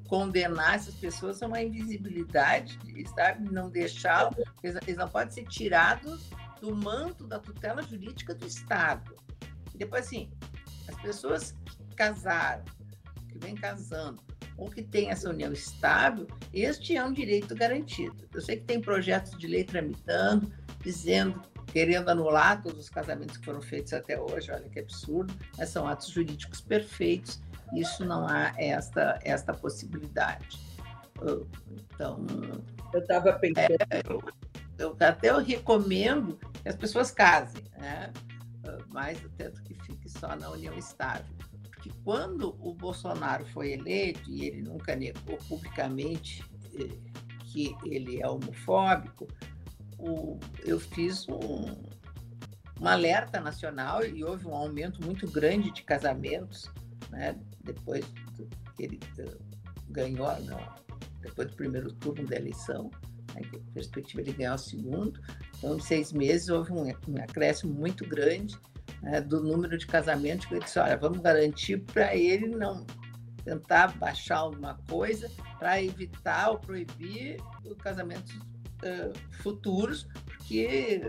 [0.08, 2.80] condenar essas pessoas a uma invisibilidade,
[3.16, 3.52] sabe?
[3.52, 4.30] Não deixar,
[4.64, 6.30] eles, eles não podem ser tirados
[6.62, 9.16] do manto da tutela jurídica do Estado.
[9.74, 10.30] E depois, assim,
[10.88, 12.64] as pessoas que casaram,
[13.30, 14.22] que vêm casando,
[14.58, 18.28] ou que têm essa união estável, este é um direito garantido.
[18.34, 20.52] Eu sei que tem projetos de lei tramitando,
[20.82, 25.70] dizendo, querendo anular todos os casamentos que foram feitos até hoje, olha que absurdo, mas
[25.70, 27.40] são atos jurídicos perfeitos
[27.74, 30.60] isso não há esta, esta possibilidade.
[31.94, 32.26] Então,
[32.94, 33.76] eu estava pensando.
[33.90, 34.24] É, eu,
[34.78, 38.14] eu, até eu recomendo que as pessoas casem, né?
[38.90, 41.36] mas eu tento que fique só na união estável.
[41.64, 46.44] Porque quando o Bolsonaro foi eleito, e ele nunca negou publicamente
[46.76, 46.98] eh,
[47.46, 49.28] que ele é homofóbico,
[49.98, 51.76] o, eu fiz um,
[52.80, 56.70] um alerta nacional e houve um aumento muito grande de casamentos
[57.10, 57.36] né?
[57.68, 58.06] Depois
[58.76, 59.38] que ele uh,
[59.90, 60.60] ganhou, não,
[61.22, 62.90] depois do primeiro turno da eleição,
[63.36, 63.42] né?
[63.54, 65.20] a perspectiva de ganhar o segundo.
[65.58, 68.58] Então, em seis meses, houve um, um acréscimo muito grande
[69.02, 72.86] né, do número de casamentos que ele disse, olha, vamos garantir para ele não
[73.44, 81.02] tentar baixar alguma coisa para evitar ou proibir os casamentos uh, futuros, porque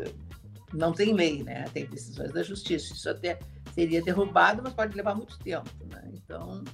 [0.72, 1.64] não tem lei, né?
[1.72, 2.92] Tem decisões da justiça.
[2.92, 3.38] Isso até
[3.78, 6.02] seria derrubado, mas pode levar muito tempo, né?
[6.12, 6.64] Então,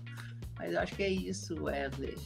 [0.56, 2.16] mas eu acho que é isso, Wesley.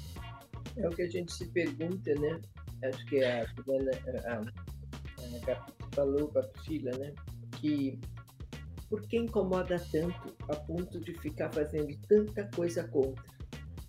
[0.77, 2.41] É o que a gente se pergunta, né?
[2.85, 7.13] Acho que a, a, a, a falou para a Priscila, né?
[7.57, 7.99] Que
[8.89, 13.25] por que incomoda tanto a ponto de ficar fazendo tanta coisa contra?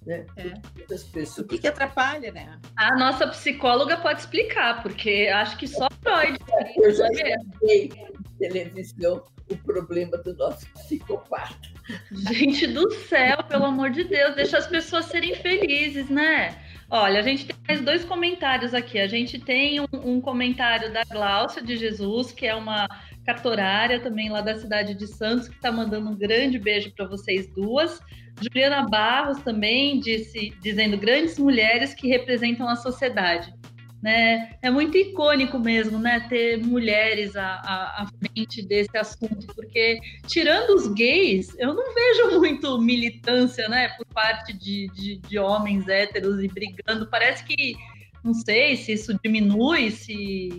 [0.08, 0.26] Né?
[0.38, 0.54] É.
[0.88, 1.38] Pessoas...
[1.38, 2.60] O que, que atrapalha, né?
[2.76, 6.40] A nossa psicóloga pode explicar, porque acho que só Freud.
[6.82, 8.09] Eu já vi
[8.40, 11.70] televisão o problema do nosso psicopata.
[12.12, 16.56] Gente do céu, pelo amor de Deus, deixa as pessoas serem felizes, né?
[16.90, 19.00] Olha, a gente tem mais dois comentários aqui.
[19.00, 22.88] A gente tem um, um comentário da Gláucia de Jesus, que é uma
[23.26, 27.48] cartorária também lá da cidade de Santos, que está mandando um grande beijo para vocês
[27.54, 28.00] duas.
[28.42, 33.54] Juliana Barros também disse, dizendo grandes mulheres que representam a sociedade
[34.02, 34.56] né?
[34.62, 36.26] É muito icônico mesmo, né?
[36.30, 42.40] Ter mulheres à, à, à, frente desse assunto, porque tirando os gays, eu não vejo
[42.40, 43.90] muito militância, né?
[43.90, 47.08] Por parte de, de, de homens héteros e brigando.
[47.10, 47.76] Parece que
[48.24, 50.50] não sei se isso diminui, se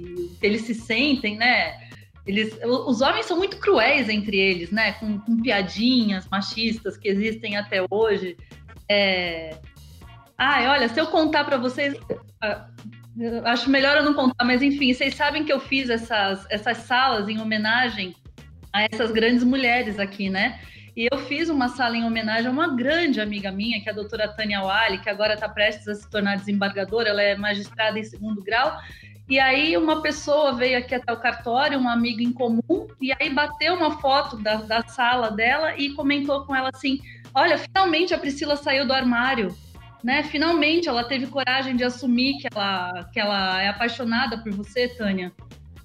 [0.43, 1.89] eles se sentem, né?
[2.27, 4.93] Eles, os homens são muito cruéis entre eles, né?
[4.93, 8.37] Com, com piadinhas machistas que existem até hoje.
[8.89, 9.59] É...
[10.37, 11.95] Ai, olha, se eu contar para vocês,
[13.19, 16.79] ah, acho melhor eu não contar, mas enfim, vocês sabem que eu fiz essas, essas
[16.79, 18.15] salas em homenagem
[18.73, 20.61] a essas grandes mulheres aqui, né?
[20.97, 23.95] E eu fiz uma sala em homenagem a uma grande amiga minha, que é a
[23.95, 28.05] doutora Tânia Wali, que agora está prestes a se tornar desembargadora, ela é magistrada em
[28.05, 28.77] segundo grau.
[29.29, 33.31] E aí uma pessoa veio aqui até o cartório, um amigo em comum, e aí
[33.31, 36.99] bateu uma foto da, da sala dela e comentou com ela assim:
[37.33, 39.57] Olha, finalmente a Priscila saiu do armário
[40.03, 40.23] né?
[40.25, 45.33] Finalmente ela teve coragem de assumir que ela, que ela é apaixonada por você, Tânia.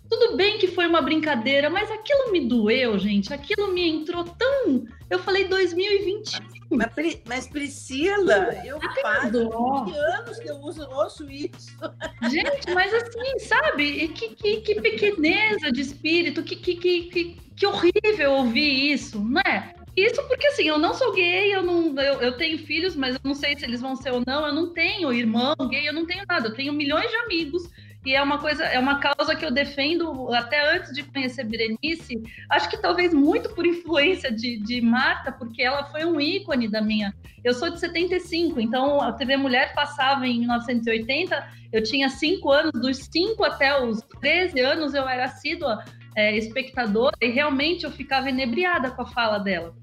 [0.10, 3.34] Tudo bem que foi uma brincadeira, mas aquilo me doeu, gente.
[3.34, 4.86] Aquilo me entrou tão.
[5.10, 6.56] Eu falei 2020.
[6.70, 11.78] Mas, mas Priscila, eu faço 20 anos que eu uso, ouço isso.
[12.30, 14.08] Gente, mas assim, sabe?
[14.10, 19.76] Que, que, que pequeneza de espírito, que, que, que, que, horrível ouvir isso, não é?
[19.96, 23.22] Isso porque assim, eu não sou gay, eu não eu, eu tenho filhos, mas eu
[23.24, 24.46] não sei se eles vão ser ou não.
[24.46, 26.48] Eu não tenho irmão gay, eu não tenho nada.
[26.48, 27.70] Eu tenho milhões de amigos
[28.06, 32.22] e é uma coisa, é uma causa que eu defendo até antes de conhecer Berenice.
[32.52, 36.82] Acho que talvez muito por influência de, de Marta, porque ela foi um ícone da
[36.82, 37.16] minha.
[37.44, 41.50] Eu sou de 75, então a TV Mulher passava em 1980.
[41.74, 45.84] Eu tinha cinco anos, dos 5 até os 13 anos eu era assídua
[46.16, 49.76] é, espectadora e realmente eu ficava enebriada com a fala dela.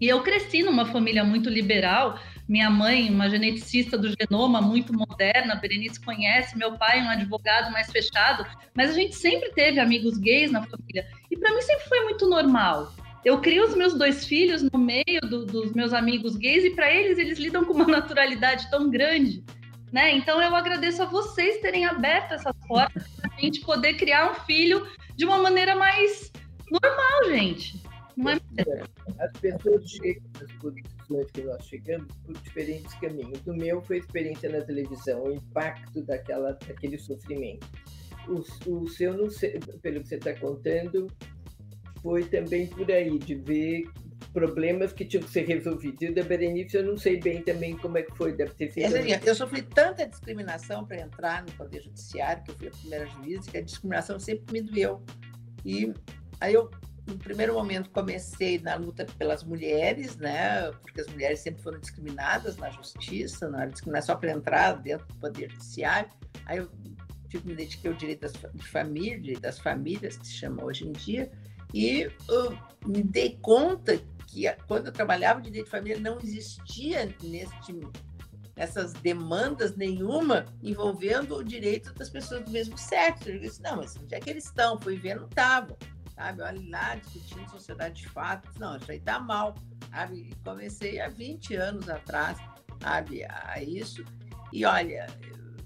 [0.00, 2.18] E eu cresci numa família muito liberal,
[2.48, 7.90] minha mãe, uma geneticista do genoma muito moderna, Berenice conhece, meu pai, um advogado mais
[7.90, 11.06] fechado, mas a gente sempre teve amigos gays na família.
[11.30, 12.94] E para mim sempre foi muito normal.
[13.22, 16.90] Eu crio os meus dois filhos no meio do, dos meus amigos gays e para
[16.90, 19.44] eles eles lidam com uma naturalidade tão grande.
[19.92, 20.12] Né?
[20.12, 24.34] Então eu agradeço a vocês terem aberto essas portas para a gente poder criar um
[24.46, 24.86] filho
[25.20, 26.32] de uma maneira mais
[26.70, 27.82] normal, gente.
[28.16, 28.40] Não é...
[29.18, 33.46] As pessoas chegam nas posições que nós chegamos por diferentes caminhos.
[33.46, 37.66] O meu foi a experiência na televisão, o impacto daquela, daquele sofrimento.
[38.28, 41.06] O, o seu, não sei, pelo que você está contando,
[42.02, 43.90] foi também por aí, de ver
[44.32, 46.00] problemas que tinham que ser resolvidos.
[46.02, 48.70] E o da Berenice, eu não sei bem também como é que foi, deve ter
[48.70, 48.96] sido.
[49.26, 53.50] eu sofri tanta discriminação para entrar no Poder Judiciário, que eu fui a primeira juíza,
[53.50, 55.02] que a discriminação sempre me doeu.
[55.64, 55.92] E
[56.40, 56.70] aí eu
[57.06, 60.70] no primeiro momento comecei na luta pelas mulheres, né?
[60.82, 65.14] Porque as mulheres sempre foram discriminadas na justiça, não era discriminação para entrar dentro do
[65.16, 66.10] poder judiciário.
[66.46, 66.70] Aí eu
[67.28, 70.92] tive me dediquei ao direito das, de família, das famílias que se chama hoje em
[70.92, 71.30] dia,
[71.72, 74.00] e eu me dei conta
[74.30, 77.80] que quando eu trabalhava direito de família não existia neste
[78.56, 83.30] essas demandas nenhuma envolvendo o direito das pessoas do mesmo sexo.
[83.30, 84.78] Eu disse, não, mas onde é que eles estão?
[84.78, 85.76] Fui ver, não estavam
[86.20, 86.42] sabe?
[86.42, 88.54] Olha lá, discutindo sociedade de fatos.
[88.56, 89.54] Não, isso aí tá mal,
[89.90, 90.30] sabe?
[90.44, 92.38] Comecei há 20 anos atrás,
[92.82, 93.24] sabe?
[93.24, 94.04] A isso.
[94.52, 95.06] E olha,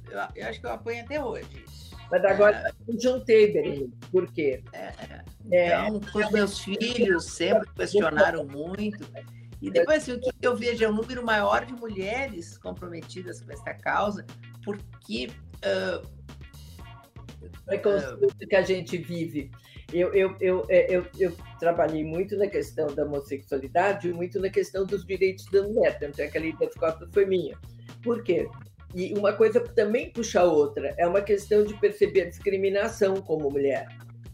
[0.08, 1.83] eu, eu acho que eu apoio até hoje isso.
[2.10, 3.92] Mas agora é, eu juntei, Berlim.
[4.10, 4.62] Por quê?
[4.72, 4.92] É,
[5.50, 9.04] é, então, os meus filhos sempre questionaram muito.
[9.60, 13.52] E depois, assim, o que eu vejo é um número maior de mulheres comprometidas com
[13.52, 14.24] essa causa,
[14.64, 15.30] porque.
[15.64, 16.14] Uh,
[17.68, 19.50] é uh, que a gente vive.
[19.92, 24.84] Eu, eu, eu, eu, eu, trabalhei muito na questão da homossexualidade e muito na questão
[24.84, 27.56] dos direitos da mulher, tanto é que a lei das cotas foi minha.
[28.02, 28.48] Por quê?
[28.94, 33.50] E uma coisa também puxa a outra, é uma questão de perceber a discriminação como
[33.50, 33.88] mulher.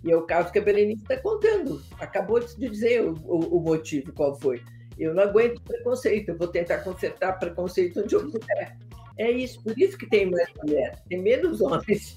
[0.04, 1.82] E é o caso que a Berenice está contando.
[1.98, 4.62] Acabou de dizer o, o, o, motivo, qual foi.
[4.98, 8.76] Eu não aguento preconceito, eu vou tentar consertar preconceito onde eu puder.
[9.18, 12.16] É isso, por isso que tem mais mulher, tem menos homens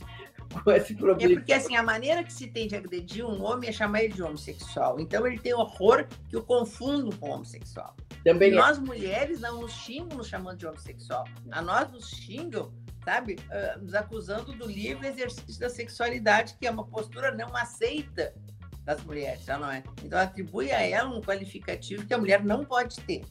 [0.62, 1.34] com esse problema.
[1.34, 4.14] É porque assim, a maneira que se tem de agredir um homem é chamar ele
[4.14, 5.00] de homossexual.
[5.00, 7.96] Então ele tem horror que o confundam com homossexual.
[8.24, 8.56] Também e é.
[8.56, 11.26] nós mulheres não nos xingam nos chamando de homossexual.
[11.52, 12.72] A nós nos xingam,
[13.04, 18.34] sabe, uh, nos acusando do livre exercício da sexualidade, que é uma postura não aceita
[18.84, 19.84] das mulheres, já não é?
[20.04, 23.24] Então atribui a ela um qualificativo que a mulher não pode ter.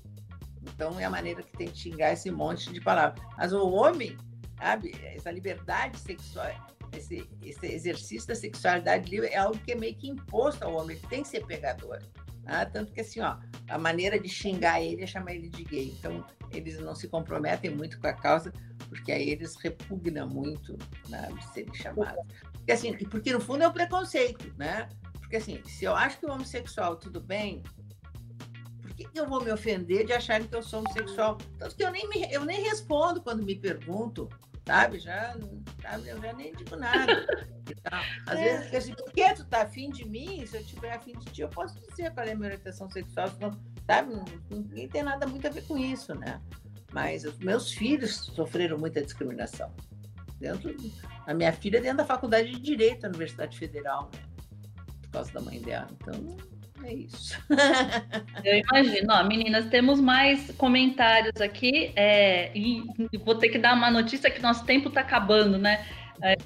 [0.62, 3.22] Então é a maneira que tem de xingar esse monte de palavras.
[3.36, 4.16] Mas o homem,
[4.62, 6.46] sabe, essa liberdade sexual,
[6.96, 10.96] esse, esse exercício da sexualidade livre é algo que é meio que imposto ao homem,
[10.96, 11.98] ele tem que ser pegador.
[12.44, 12.64] Tá?
[12.66, 13.38] Tanto que assim, ó,
[13.68, 15.94] a maneira de xingar ele é chamar ele de gay.
[15.98, 18.52] Então, eles não se comprometem muito com a causa,
[18.88, 22.24] porque aí eles repugnam muito né, de serem chamados.
[22.52, 24.88] Porque, assim, porque no fundo é o preconceito, né?
[25.14, 27.62] Porque assim, se eu acho que o homossexual tudo bem,
[28.80, 31.38] por que eu vou me ofender de acharem que eu sou homossexual?
[31.58, 34.28] Tanto que eu nem, me, eu nem respondo quando me perguntam
[34.64, 34.98] sabe?
[34.98, 35.36] Já,
[35.80, 36.08] sabe?
[36.08, 37.26] Eu já nem digo nada.
[38.26, 38.42] Às é.
[38.42, 40.44] vezes, assim, por que tu tá afim de mim?
[40.46, 43.28] Se eu tiver afim de ti, eu posso dizer qual é a minha orientação sexual,
[43.28, 43.50] senão,
[43.86, 44.14] sabe?
[44.50, 46.40] Ninguém tem nada muito a ver com isso, né?
[46.92, 49.72] Mas os meus filhos sofreram muita discriminação.
[50.38, 50.74] Dentro,
[51.26, 54.20] a minha filha dentro da faculdade de Direito da Universidade Federal, né?
[55.02, 55.88] Por causa da mãe dela.
[55.92, 56.36] Então,
[56.85, 57.39] é isso.
[58.45, 59.12] Eu imagino.
[59.12, 61.93] Ó, meninas, temos mais comentários aqui.
[61.97, 62.85] É, e
[63.24, 65.85] vou ter que dar uma notícia que nosso tempo está acabando, né?
[66.22, 66.37] É,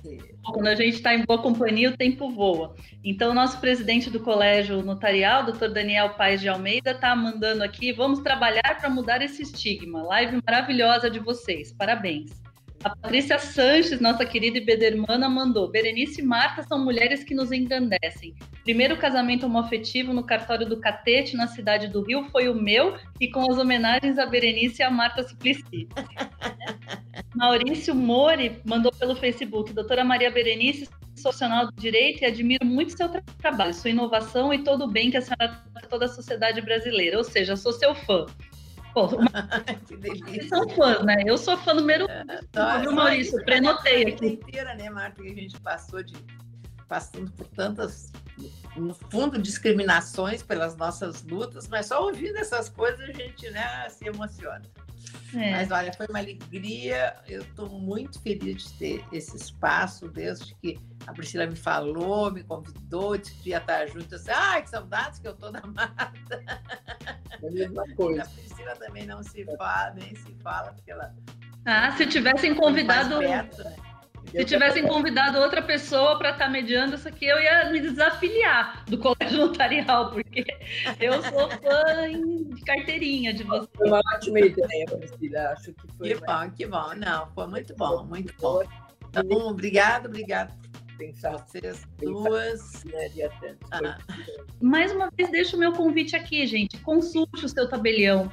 [0.43, 2.74] quando a gente está em boa companhia, o tempo voa.
[3.05, 8.20] Então, nosso presidente do Colégio Notarial, doutor Daniel Paes de Almeida, está mandando aqui: vamos
[8.20, 10.03] trabalhar para mudar esse estigma.
[10.03, 12.45] Live maravilhosa de vocês, parabéns.
[12.84, 18.34] A Patrícia Sanches, nossa querida Ibedermana, mandou: Berenice e Marta são mulheres que nos engrandecem.
[18.62, 23.30] Primeiro casamento homoafetivo no cartório do Catete, na cidade do Rio, foi o meu, e
[23.30, 25.88] com as homenagens a Berenice e a Marta Suplicy.
[27.34, 30.88] Maurício Mori mandou pelo Facebook: Doutora Maria Berenice,
[31.22, 35.10] profissional do direito e admiro muito seu tra trabalho, sua inovação e todo o bem
[35.10, 37.18] que a senhora trata toda a sociedade brasileira.
[37.18, 38.26] Ou seja, sou seu fã.
[38.97, 39.28] Pô, uma...
[39.86, 40.49] que delícia.
[40.49, 41.22] São fãs, né?
[41.26, 43.44] Eu sou fã número um, viu, Maurício?
[43.44, 44.26] Prenotei aqui.
[44.26, 46.14] inteira, né, Marta, que a gente passou de
[46.88, 48.11] passando por tantas,
[48.74, 54.07] no fundo, discriminações pelas nossas lutas, mas só ouvindo essas coisas a gente né, se
[54.07, 54.62] emociona.
[55.34, 55.50] É.
[55.52, 57.16] Mas olha, foi uma alegria.
[57.26, 62.42] Eu estou muito feliz de ter esse espaço desde que a Priscila me falou, me
[62.42, 64.14] convidou, disse que ia estar junto.
[64.14, 66.42] Eu disse, ai, que saudades que eu estou da Marta.
[67.42, 68.22] É a mesma coisa.
[68.22, 71.14] A Priscila também não se fala, nem se fala, porque ela.
[71.64, 73.18] Ah, se tivessem convidado.
[73.18, 73.76] Perto, né?
[74.37, 78.84] Se tivessem convidado outra pessoa para estar tá mediando isso aqui, eu ia me desafiliar
[78.84, 80.45] do colégio notarial, porque
[81.01, 83.66] eu sou fã de carteirinha de você.
[83.74, 85.41] Foi uma ótima ideia, Priscila.
[85.53, 86.09] Acho que foi.
[86.09, 86.95] Que bom, que bom.
[86.97, 88.62] Não, foi muito bom, muito bom.
[89.09, 90.55] Então, obrigado, obrigado
[90.97, 92.84] pensar vocês duas.
[93.70, 93.99] Ah.
[94.61, 96.78] Mais uma vez, deixo o meu convite aqui, gente.
[96.78, 98.32] Consulte o seu tabelião.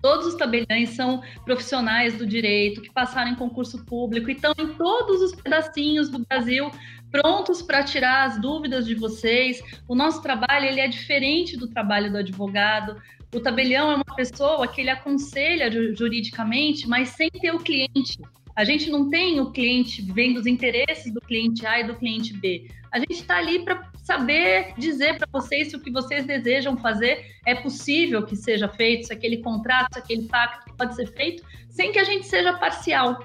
[0.00, 4.68] Todos os tabeliães são profissionais do direito que passaram em concurso público e estão em
[4.74, 6.70] todos os pedacinhos do Brasil
[7.10, 9.62] prontos para tirar as dúvidas de vocês.
[9.88, 13.00] O nosso trabalho ele é diferente do trabalho do advogado.
[13.34, 18.18] O tabelião é uma pessoa que ele aconselha juridicamente, mas sem ter o cliente.
[18.54, 22.32] A gente não tem o cliente vendo os interesses do cliente A e do cliente
[22.34, 22.68] B.
[22.92, 27.36] A gente está ali para saber dizer para vocês se o que vocês desejam fazer
[27.46, 31.92] é possível que seja feito, se aquele contrato, se aquele pacto pode ser feito, sem
[31.92, 33.18] que a gente seja parcial.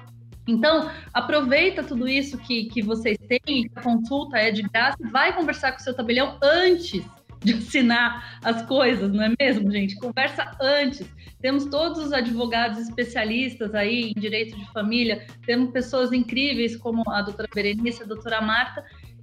[0.46, 5.72] Então, aproveita tudo isso que, que vocês têm, a consulta é de graça, vai conversar
[5.72, 7.02] com o seu tabelião antes
[7.44, 9.96] de assinar as coisas, não é mesmo, gente?
[9.96, 11.06] Conversa antes.
[11.40, 17.20] Temos todos os advogados especialistas aí em direito de família, temos pessoas incríveis como a
[17.20, 18.82] doutora Berenice, a doutora Marta,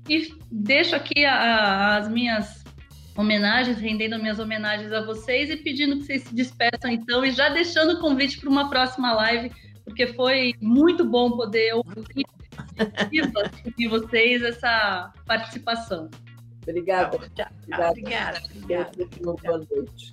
[0.09, 2.63] e deixo aqui a, a, as minhas
[3.15, 7.49] homenagens, rendendo minhas homenagens a vocês e pedindo que vocês se despeçam então e já
[7.49, 9.51] deixando o convite para uma próxima live,
[9.83, 12.25] porque foi muito bom poder ouvir
[13.77, 16.09] de vocês essa participação.
[16.63, 17.15] Obrigada.
[17.15, 17.89] Obrigada.
[17.89, 18.41] Obrigada.
[18.55, 18.91] Obrigada.
[19.21, 20.11] Boa noite.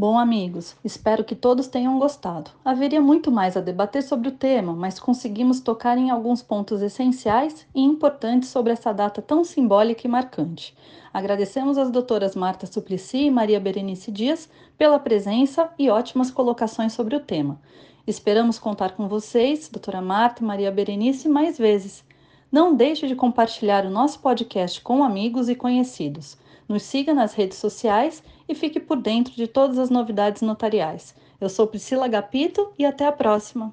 [0.00, 2.52] Bom, amigos, espero que todos tenham gostado.
[2.64, 7.66] Haveria muito mais a debater sobre o tema, mas conseguimos tocar em alguns pontos essenciais
[7.74, 10.72] e importantes sobre essa data tão simbólica e marcante.
[11.12, 17.16] Agradecemos às doutoras Marta Suplicy e Maria Berenice Dias pela presença e ótimas colocações sobre
[17.16, 17.60] o tema.
[18.06, 22.04] Esperamos contar com vocês, doutora Marta e Maria Berenice, mais vezes.
[22.52, 26.38] Não deixe de compartilhar o nosso podcast com amigos e conhecidos.
[26.68, 31.14] Nos siga nas redes sociais e fique por dentro de todas as novidades notariais.
[31.40, 33.72] Eu sou Priscila Gapito e até a próxima!